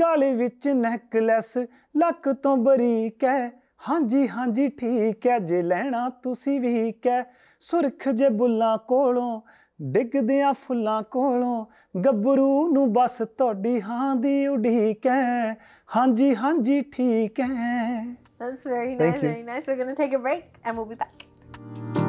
ਗਾਲੇ 0.00 0.34
ਵਿੱਚ 0.34 0.68
ਨੈਕਲੈਸ 0.68 1.56
ਲੱਕ 1.96 2.32
ਤੋਂ 2.32 2.56
ਬਰੀਕ 2.56 3.24
ਹੈ 3.24 3.61
ਹਾਂਜੀ 3.82 4.26
ਹਾਂਜੀ 4.28 4.68
ਠੀਕ 4.68 5.26
ਹੈ 5.26 5.38
ਜੇ 5.38 5.62
ਲੈਣਾ 5.62 6.08
ਤੁਸੀਂ 6.22 6.60
ਵੀ 6.60 6.92
ਕਹਿ 7.02 7.24
ਸੁਰਖ 7.62 8.08
ਜੇ 8.08 8.28
ਬੁੱਲਾਂ 8.28 8.76
ਕੋਲੋਂ 8.88 9.40
ਡਿੱਗਦਿਆਂ 9.80 10.52
ਫੁੱਲਾਂ 10.66 11.02
ਕੋਲੋਂ 11.10 11.64
ਗੱਭਰੂ 12.04 12.68
ਨੂੰ 12.72 12.92
ਬਸ 12.92 13.20
ਤੁਹਾਡੀ 13.38 13.80
ਹਾਂ 13.82 14.14
ਦੀ 14.16 14.46
ਉਡੀਕ 14.46 15.06
ਹੈ 15.06 15.56
ਹਾਂਜੀ 15.96 16.34
ਹਾਂਜੀ 16.36 16.80
ਠੀਕ 16.92 17.40
ਹੈ 17.40 18.04
That's 18.42 18.62
very 18.64 18.94
Thank 18.94 19.02
nice, 19.02 19.16
you. 19.16 19.28
very 19.28 19.42
nice. 19.44 19.66
We're 19.66 19.76
gonna 19.76 19.94
take 19.96 20.14
a 20.14 20.18
break 20.20 20.46
and 20.64 20.76
we'll 20.76 20.86
be 20.86 20.96
back. 20.96 22.01